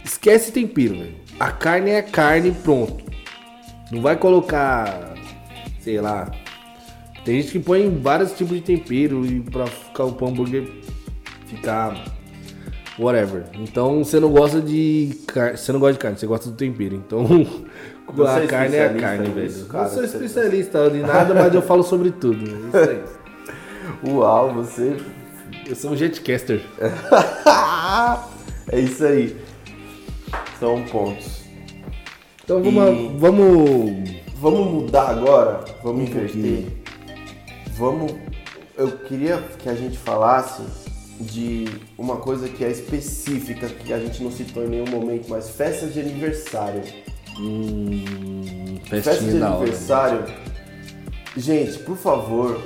[0.04, 1.14] esquece tempero, velho.
[1.40, 3.02] A carne é a carne, pronto.
[3.90, 5.14] Não vai colocar,
[5.80, 6.30] sei lá.
[7.24, 10.68] Tem gente que põe vários tipos de tempero e pra ficar o hambúrguer
[11.46, 12.04] ficar
[12.98, 13.44] whatever.
[13.54, 16.94] Então você não gosta de carne, você não gosta de carne, você gosta do tempero.
[16.94, 17.26] Então
[18.26, 19.64] a é carne é a carne, velho.
[19.66, 22.44] cara, eu sou você- especialista de nada, mas eu falo sobre tudo.
[22.76, 23.02] É isso aí.
[24.12, 24.96] Uau, você.
[25.68, 26.62] Eu sou um jetcaster.
[28.70, 29.36] é isso aí.
[30.58, 31.42] São pontos.
[32.44, 35.64] Então vamos, E- vamos Vamos mudar agora?
[35.82, 36.30] Vamos Um inverter?
[36.30, 36.72] pouquinho.
[37.76, 38.12] Vamos.
[38.76, 40.62] Eu queria que a gente falasse
[41.18, 41.64] de
[41.96, 45.94] uma coisa que é específica, que a gente não citou em nenhum momento, mas festas
[45.94, 46.82] de aniversário.
[47.38, 49.56] Hum, Festa de da hora.
[49.56, 50.24] aniversário.
[51.36, 52.60] Gente, por favor,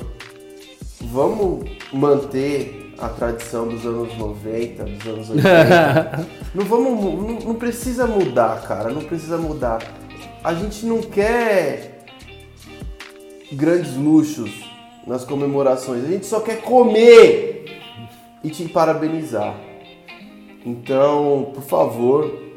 [1.00, 6.28] vamos manter a tradição dos anos 90, dos anos 80.
[6.54, 9.82] não vamos, não, não precisa mudar, cara, não precisa mudar.
[10.44, 12.04] A gente não quer
[13.52, 14.50] grandes luxos
[15.06, 17.64] nas comemorações, a gente só quer comer
[18.44, 19.58] e te parabenizar.
[20.64, 22.49] Então, por favor,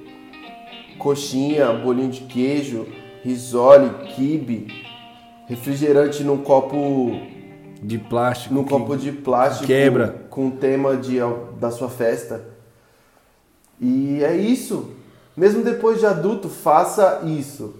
[0.98, 2.86] coxinha, bolinho de queijo,
[3.24, 4.68] risole, quibe,
[5.48, 7.20] refrigerante num copo
[7.82, 8.54] De plástico.
[8.54, 10.26] num que- copo de plástico quebra.
[10.30, 11.18] com o tema de,
[11.60, 12.46] da sua festa.
[13.80, 14.92] E é isso.
[15.36, 17.76] Mesmo depois de adulto, faça isso.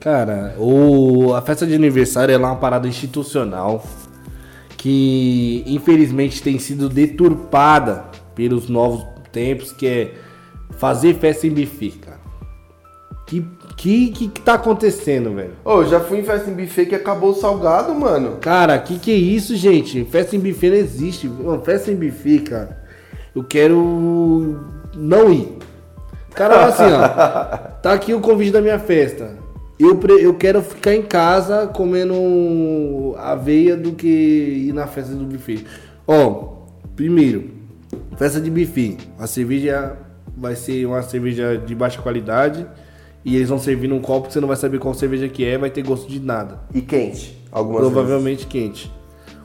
[0.00, 3.84] Cara, o, a festa de aniversário é uma parada institucional
[4.76, 10.14] que infelizmente tem sido deturpada pelos novos tempos, que é
[10.72, 11.54] fazer festa em
[12.00, 12.11] cara.
[13.32, 15.52] Que que, que, que tá acontecendo, velho?
[15.64, 18.36] Ô, eu já fui em festa em buffet que acabou o salgado, mano.
[18.42, 20.04] Cara, que que é isso, gente?
[20.04, 21.26] Festa em buffet não existe.
[21.26, 22.84] Mano, festa em buffet, cara.
[23.34, 24.60] Eu quero
[24.94, 25.56] não ir.
[26.34, 27.72] Cara, assim, ó.
[27.82, 29.34] Tá aqui o convite da minha festa.
[29.80, 35.64] Eu, eu quero ficar em casa comendo aveia do que ir na festa do buffet.
[36.06, 37.50] Ó, primeiro,
[38.18, 38.98] festa de buffet.
[39.18, 39.96] A cerveja
[40.36, 42.66] vai ser uma cerveja de baixa qualidade.
[43.24, 45.56] E eles vão servir num copo que você não vai saber qual cerveja que é,
[45.56, 46.58] vai ter gosto de nada.
[46.74, 47.38] E quente.
[47.52, 48.90] Algumas Provavelmente quente.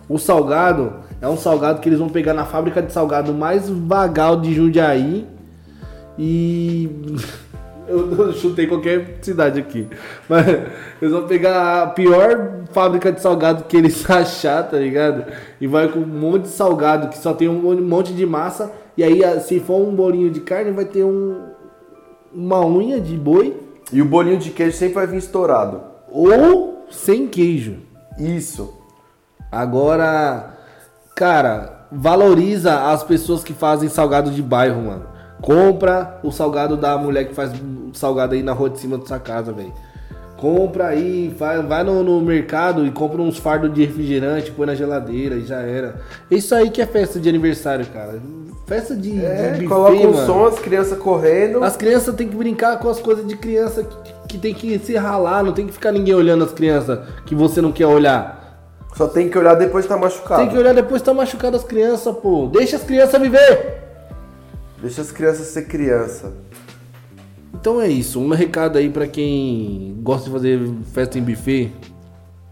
[0.09, 4.39] O salgado é um salgado que eles vão pegar na fábrica de salgado mais vagal
[4.39, 5.27] de Jundiaí
[6.17, 6.89] e.
[7.89, 9.87] Eu, chutei qualquer cidade aqui.
[10.27, 10.45] Mas
[11.01, 15.31] eles vão pegar a pior fábrica de salgado que eles achar, tá ligado?
[15.61, 18.73] E vai com um monte de salgado que só tem um monte de massa.
[18.97, 21.43] E aí, se for um bolinho de carne, vai ter um,
[22.33, 23.66] uma unha de boi vezes.
[23.91, 25.81] E o bolinho de queijo sempre vai vir estourado.
[26.11, 27.77] ou sem queijo.
[28.17, 28.73] Isso.
[29.51, 30.57] Agora,
[31.15, 35.05] cara, valoriza as pessoas que fazem salgado de bairro, mano.
[35.41, 37.51] Compra o salgado da mulher que faz
[37.93, 39.73] salgado aí na rua de cima da sua casa, velho.
[40.37, 44.75] Compra aí, vai, vai no, no, mercado e compra uns fardos de refrigerante, põe na
[44.75, 45.99] geladeira e já era.
[46.29, 48.21] Isso aí que é festa de aniversário, cara.
[48.67, 50.25] Festa de, É, de coloca um mano.
[50.27, 51.63] som, as crianças correndo.
[51.63, 54.95] As crianças têm que brincar com as coisas de criança que, que tem que se
[54.95, 58.37] ralar, não tem que ficar ninguém olhando as crianças que você não quer olhar.
[58.95, 60.41] Só tem que olhar depois que tá machucado.
[60.41, 62.47] Tem que olhar depois que tá machucado as crianças, pô.
[62.47, 63.77] Deixa as crianças viver.
[64.81, 66.31] Deixa as crianças ser criança.
[67.59, 70.59] Então é isso, um recado aí pra quem gosta de fazer
[70.93, 71.71] festa em buffet.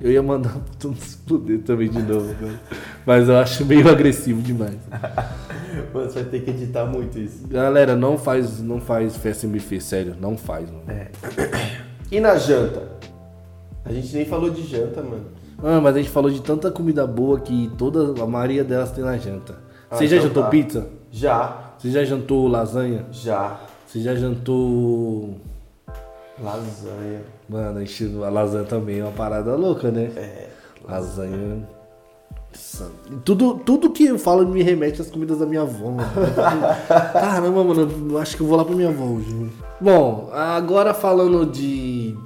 [0.01, 2.59] Eu ia mandar pra se fuder também de novo, cara.
[3.05, 4.77] Mas eu acho meio agressivo demais.
[5.93, 7.47] Você vai ter que editar muito isso.
[7.47, 10.83] Galera, não faz, não faz festa em buffet, sério, não faz, mano.
[10.87, 11.07] É.
[12.11, 12.83] E na janta?
[13.83, 15.25] A gente nem falou de janta, mano.
[15.61, 19.03] Ah, mas a gente falou de tanta comida boa que toda a maioria delas tem
[19.03, 19.55] na janta.
[19.89, 20.49] Ah, Você já então jantou tá.
[20.49, 20.87] pizza?
[21.09, 23.07] Já, Você já jantou lasanha?
[23.11, 23.59] já.
[23.95, 25.35] Você já jantou.
[26.43, 27.21] Lasanha.
[27.47, 27.79] Mano,
[28.25, 30.11] a lasanha também é uma parada louca, né?
[30.17, 30.49] É.
[30.85, 31.65] Lasanha.
[33.23, 35.91] Tudo, tudo que eu falo me remete às comidas da minha avó.
[35.91, 36.09] Mano.
[37.13, 39.49] Caramba, mano, acho que eu vou lá pra minha avó hoje.
[39.79, 42.17] Bom, agora falando de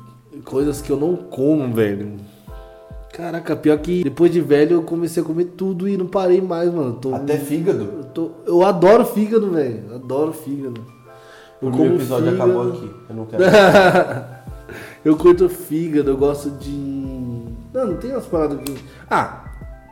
[0.45, 2.13] coisas que eu não como, velho.
[3.13, 6.73] Caraca, pior que depois de velho eu comecei a comer tudo e não parei mais,
[6.73, 6.93] mano.
[6.93, 7.83] Tô- Até fígado.
[7.83, 9.93] eu, tô- eu adoro fígado, velho.
[9.93, 10.97] Adoro fígado.
[11.61, 12.51] O meu episódio fígado.
[12.51, 12.91] acabou aqui.
[13.09, 13.43] Eu não quero.
[15.05, 16.71] eu curto fígado, eu gosto de.
[17.73, 18.77] Não, não tem umas paradas que.
[19.09, 19.43] Ah,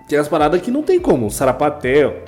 [0.07, 1.29] tem as paradas que não tem como.
[1.29, 2.21] Sarapatel.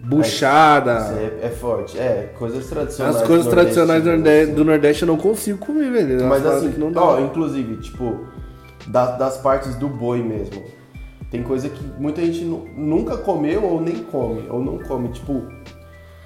[0.00, 0.98] Buchada.
[0.98, 1.12] Isso
[1.42, 1.98] é, é forte.
[1.98, 3.16] É, coisas tradicionais.
[3.16, 6.20] As coisas do tradicionais do nordestino, Nordeste, do Nordeste eu não consigo comer, velho.
[6.20, 7.00] É Mas assim, que não dá.
[7.02, 8.26] ó, inclusive, tipo,
[8.88, 10.60] da- das partes do boi mesmo.
[11.30, 15.08] Tem coisa que muita gente nu- nunca comeu ou nem come, ou não come.
[15.10, 15.40] Tipo,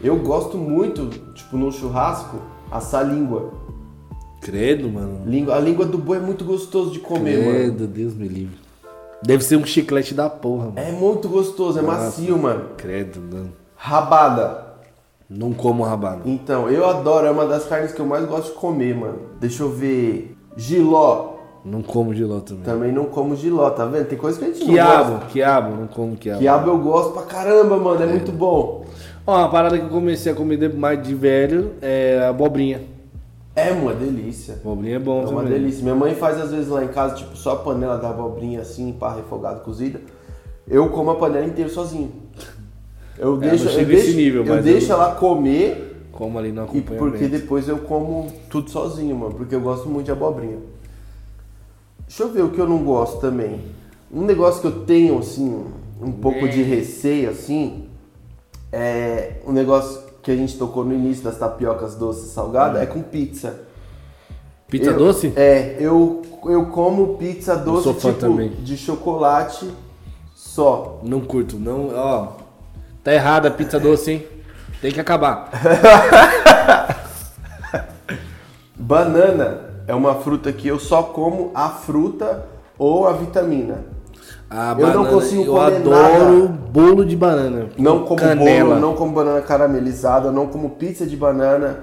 [0.02, 2.36] eu gosto muito, tipo, no churrasco,
[2.70, 3.50] assar língua.
[4.40, 5.22] Credo, mano.
[5.26, 5.56] língua.
[5.56, 7.50] A língua do boi é muito gostoso de comer, mano.
[7.58, 8.56] Credo, Deus me livre.
[9.22, 10.78] Deve ser um chiclete da porra, mano.
[10.78, 12.04] É muito gostoso, é Nossa.
[12.04, 12.64] macio, mano.
[12.76, 13.48] Credo, não.
[13.74, 14.64] Rabada.
[15.28, 16.20] Não como rabada.
[16.24, 19.18] Então, eu adoro, é uma das carnes que eu mais gosto de comer, mano.
[19.40, 20.36] Deixa eu ver.
[20.56, 21.34] Giló.
[21.64, 22.62] Não como giló também.
[22.62, 24.06] Também não como giló, tá vendo?
[24.06, 25.26] Tem coisa que a gente não Quiabo, gosta.
[25.26, 26.38] quiabo, não como quiabo.
[26.38, 28.00] Quiabo eu gosto pra caramba, mano.
[28.00, 28.84] É, muito bom.
[29.26, 32.82] Ó, uma parada que eu comecei a comer mais de velho é abobrinha.
[33.54, 34.54] É uma delícia.
[34.54, 35.58] Abobrinha é bom É uma também.
[35.58, 35.82] delícia.
[35.82, 38.92] Minha mãe faz às vezes lá em casa, tipo, só a panela da abobrinha assim,
[38.92, 40.00] pá, refogado, cozida.
[40.68, 42.12] Eu como a panela inteira sozinho.
[43.18, 46.60] Eu É, deixo, não eu deixo, nível, eu deixo eu- ela comer Como ali no
[46.60, 46.96] e acompanhamento.
[46.98, 50.58] porque depois eu como tudo sozinho, mano, porque eu gosto muito de abobrinha.
[52.06, 53.60] Deixa eu ver o que eu não gosto também.
[54.12, 55.64] Um negócio que eu tenho assim,
[56.00, 57.85] um pouco de receio assim,
[58.76, 63.00] é um negócio que a gente tocou no início das tapiocas doces salgadas, é com
[63.00, 63.60] pizza.
[64.68, 65.32] Pizza Eu- doce?
[65.34, 69.70] É, eu, eu como pizza doce tipo de chocolate
[70.34, 71.00] só.
[71.02, 71.90] Não curto, não.
[71.94, 72.28] Ó,
[73.02, 74.26] tá errada a pizza doce, hein?
[74.82, 75.50] Tem que acabar.
[78.76, 82.46] Banana é uma fruta que eu só como a fruta
[82.78, 83.95] ou a vitamina.
[84.58, 86.58] A Eu não consigo eu comer adoro nada.
[86.72, 87.66] bolo de banana.
[87.76, 88.68] Não com como canela.
[88.70, 91.80] bolo, não como banana caramelizada, não como pizza de banana.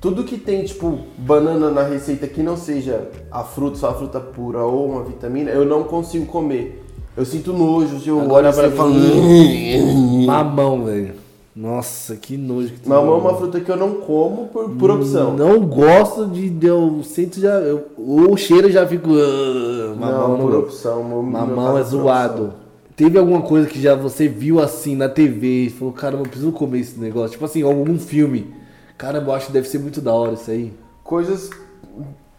[0.00, 4.20] Tudo que tem, tipo, banana na receita que não seja a fruta, só a fruta
[4.20, 6.82] pura ou uma vitamina, eu não consigo comer.
[7.16, 8.90] Eu sinto nojo se eu Agora olho pra pra falo.
[8.94, 11.12] mim- Mamão, velho.
[11.54, 15.36] Nossa, que nojo que Mamão é uma fruta que eu não como por, por opção.
[15.36, 16.52] Não gosto de.
[16.66, 17.54] Eu sinto já.
[17.60, 19.08] Eu, o cheiro já fico.
[19.10, 20.64] "Ah", mamão não, não por gosto.
[20.64, 21.04] opção.
[21.04, 22.42] meu- Mamão é zoado.
[22.46, 22.64] opção.
[22.96, 26.52] Teve alguma coisa que já você viu assim na TV e falou, caramba, eu preciso
[26.52, 27.30] comer esse negócio?
[27.32, 28.52] Tipo assim, algum filme.
[28.96, 30.72] Caramba, eu acho que deve ser muito da hora isso aí.
[31.02, 31.50] Coisas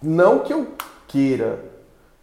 [0.02, 0.68] não que eu
[1.10, 1.60] queira,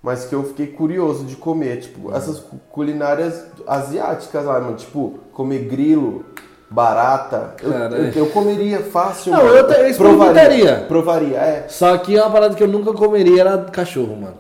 [0.03, 1.81] mas que eu fiquei curioso de comer.
[1.81, 4.77] Tipo, essas cu- culinárias asiáticas lá, mano.
[4.77, 6.25] Tipo, comer grilo,
[6.73, 7.55] barata.
[7.63, 8.13] Eu, eu, é.
[8.17, 9.57] eu comeria fácil, Não, mano.
[9.57, 10.85] eu eu experimentaria.
[10.89, 11.67] Provaria, é.
[11.69, 14.37] Só que uma parada que eu nunca comeria era cachorro, mano.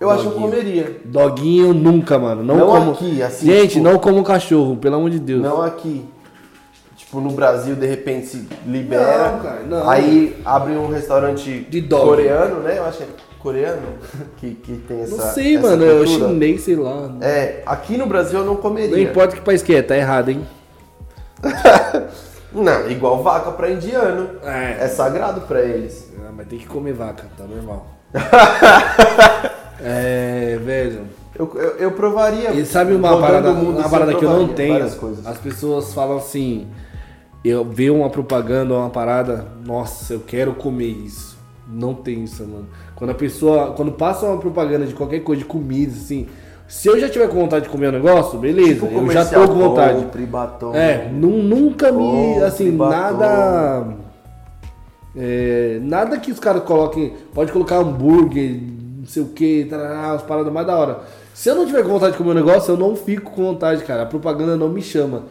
[0.00, 0.50] Eu acho que eu Doguinho.
[0.50, 0.96] comeria.
[1.04, 2.42] Doguinho nunca, mano.
[2.42, 2.92] Não, Não como.
[2.92, 5.42] aqui, assim, Gente, tipo- não como cachorro, pelo amor de Deus.
[5.42, 6.04] Não aqui.
[6.96, 9.32] Tipo, no Brasil, de repente, se libera.
[9.32, 9.90] Não, cara, não.
[9.90, 12.04] Aí abre um restaurante De dog.
[12.06, 12.78] coreano, né?
[12.78, 13.06] Eu acho que é
[13.40, 13.82] coreano
[14.38, 15.16] que, que tem essa.
[15.16, 15.84] Não sei, essa mano.
[15.84, 16.28] É cultura.
[16.28, 17.10] chinês, sei lá.
[17.20, 18.90] É, aqui no Brasil eu não comeria.
[18.90, 20.46] Não importa que país que é, tá errado, hein?
[22.52, 24.30] Não, igual vaca pra indiano.
[24.42, 24.84] É.
[24.84, 26.12] É sagrado pra eles.
[26.26, 27.86] Ah, mas tem que comer vaca, tá normal.
[29.80, 31.06] é, velho.
[31.34, 32.50] Eu, eu, eu provaria.
[32.50, 34.84] E sabe uma parada, mundo uma parada que eu não tenho?
[34.84, 36.68] As pessoas falam assim:
[37.44, 41.38] eu ver uma propaganda, uma parada, nossa, eu quero comer isso.
[41.66, 42.68] Não tem isso, mano.
[42.96, 46.28] Quando a pessoa, quando passa uma propaganda de qualquer coisa de comida, assim,
[46.70, 49.46] se eu já tiver com vontade de comer um negócio, beleza, Tipo eu já tô
[49.48, 50.06] com vontade.
[50.26, 50.72] Batom.
[50.72, 52.40] É, nu- nunca me.
[52.42, 52.96] Assim, batom.
[52.96, 53.86] nada.
[55.16, 57.12] é, nada que os caras coloquem.
[57.34, 58.60] Pode colocar hambúrguer,
[58.98, 59.68] não sei o que,
[60.14, 61.00] as paradas mais da hora.
[61.34, 63.82] Se eu não tiver com vontade de comer um negócio, eu não fico com vontade,
[63.84, 64.02] cara.
[64.02, 65.24] A propaganda não me chama.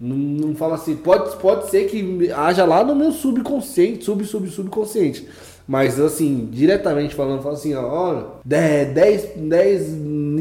[0.00, 0.96] Não, não fala assim.
[0.96, 5.28] Pode, pode ser que haja lá no meu subconsciente, sub, sub, subconsciente.
[5.70, 9.88] Mas assim, diretamente falando, fala assim, ó, olha, 10, 10, 10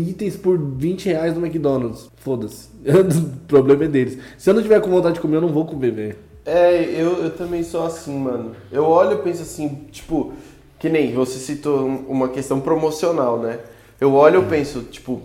[0.09, 2.09] itens por 20 reais no McDonald's.
[2.17, 2.67] Foda-se.
[2.83, 4.17] o problema é deles.
[4.39, 6.15] Se eu não tiver com vontade de comer, eu não vou comer, velho.
[6.43, 8.55] É, eu, eu também sou assim, mano.
[8.71, 10.33] Eu olho e penso assim, tipo,
[10.79, 13.59] que nem você citou um- uma questão promocional, né?
[14.01, 15.21] Eu olho e penso, tipo,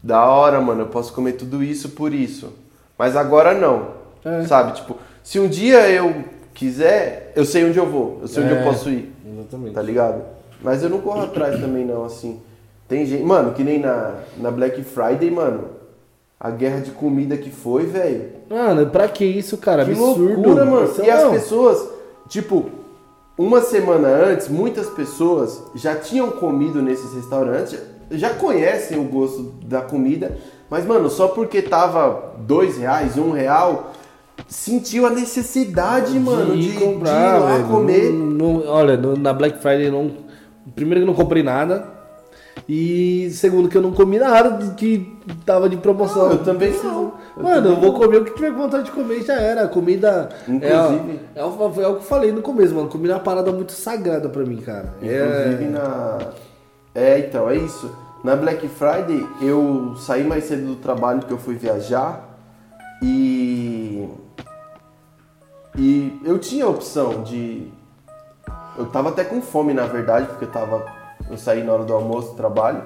[0.00, 2.52] da hora, mano, eu posso comer tudo isso por isso.
[2.96, 3.88] Mas agora não.
[4.24, 4.44] É.
[4.46, 4.76] Sabe?
[4.76, 8.60] Tipo, se um dia eu quiser, eu sei onde eu vou, eu sei onde É.
[8.60, 9.74] eu posso ir, Exatamente.
[9.74, 10.22] tá ligado?
[10.62, 12.40] Mas eu não corro atrás também, não, assim.
[12.88, 13.22] Tem gente.
[13.22, 15.76] Mano, que nem na, na Black Friday, mano.
[16.40, 18.30] A guerra de comida que foi, velho.
[18.48, 19.84] Mano, pra que isso, cara?
[19.84, 20.24] Que Absurdo.
[20.24, 20.86] loucura, mano.
[20.86, 21.88] Isso E as pessoas,
[22.28, 22.66] tipo,
[23.36, 27.78] uma semana antes, muitas pessoas já tinham comido nesses restaurantes,
[28.10, 30.38] já conhecem o gosto da comida,
[30.70, 33.92] mas, mano, só porque tava dois reais, um real,
[34.46, 37.64] sentiu a necessidade, mano, de, ir de ir lá velho.
[37.68, 38.12] comer.
[38.12, 40.10] Não- não- olha, na Black Friday não.
[40.74, 41.96] Primeiro que eu não comprei nada.
[42.68, 45.16] E segundo que eu não comi nada de que
[45.46, 46.24] tava de promoção.
[46.26, 47.12] Não, eu também não.
[47.36, 49.62] Eu Mano, também eu vou comer o que tiver vontade de comer já era.
[49.62, 50.28] A comida.
[50.46, 52.88] Inclusive- É, é, o- é o que eu falei no começo, mano.
[52.88, 54.92] Comida é uma parada muito sagrada pra mim, cara.
[55.00, 55.68] Inclusive É.
[55.70, 56.18] na.
[56.94, 57.90] É, então, é isso.
[58.24, 62.36] Na Black Friday eu saí mais cedo do trabalho porque eu fui viajar
[63.02, 64.06] e.
[65.78, 67.70] E eu tinha a opção de.
[68.76, 70.84] Eu tava até com fome na verdade, porque eu tava.
[71.30, 72.82] Eu saí na hora do almoço do trabalho.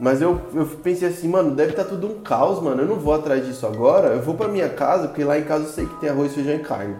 [0.00, 2.82] Mas eu, eu pensei assim, mano, deve estar tudo um caos, mano.
[2.82, 4.08] Eu não vou atrás disso agora.
[4.08, 6.54] Eu vou pra minha casa, porque lá em casa eu sei que tem arroz, feijão
[6.54, 6.96] e carne.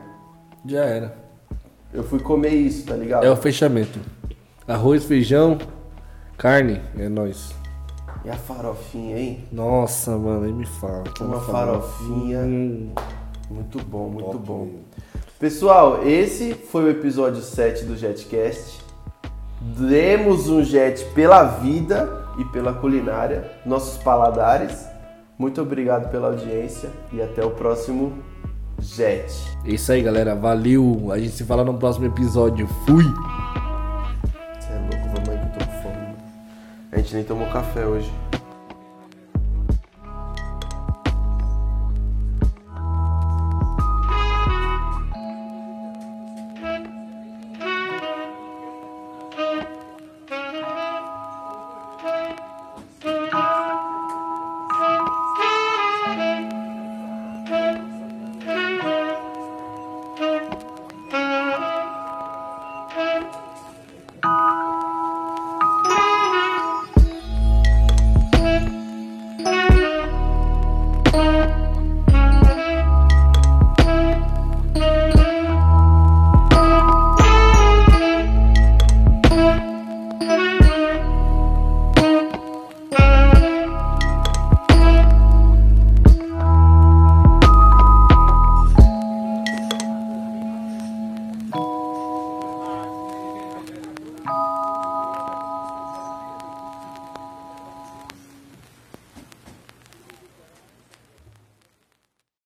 [0.67, 1.17] Já era.
[1.93, 3.25] Eu fui comer isso, tá ligado?
[3.25, 3.99] É o fechamento.
[4.67, 5.59] Arroz, feijão,
[6.37, 6.81] carne.
[6.99, 7.55] É nóis.
[8.25, 9.45] E a farofinha, hein?
[9.51, 11.05] Nossa, mano, aí me fala.
[11.21, 12.41] Uma farofinha.
[12.41, 12.93] Hum.
[13.51, 14.39] Muito bom, muito Top.
[14.45, 14.69] bom.
[15.39, 18.81] Pessoal, esse foi o episódio 7 do JetCast.
[19.61, 24.85] Demos um jet pela vida e pela culinária, nossos paladares.
[25.39, 28.19] Muito obrigado pela audiência e até o próximo
[28.81, 29.33] Jet.
[29.65, 30.35] É isso aí, galera.
[30.35, 31.13] Valeu.
[31.13, 32.67] A gente se fala no próximo episódio.
[32.85, 33.05] Fui.
[33.05, 36.17] Você é louco, vamos aí que eu tô com fome.
[36.91, 38.11] A gente nem tomou café hoje.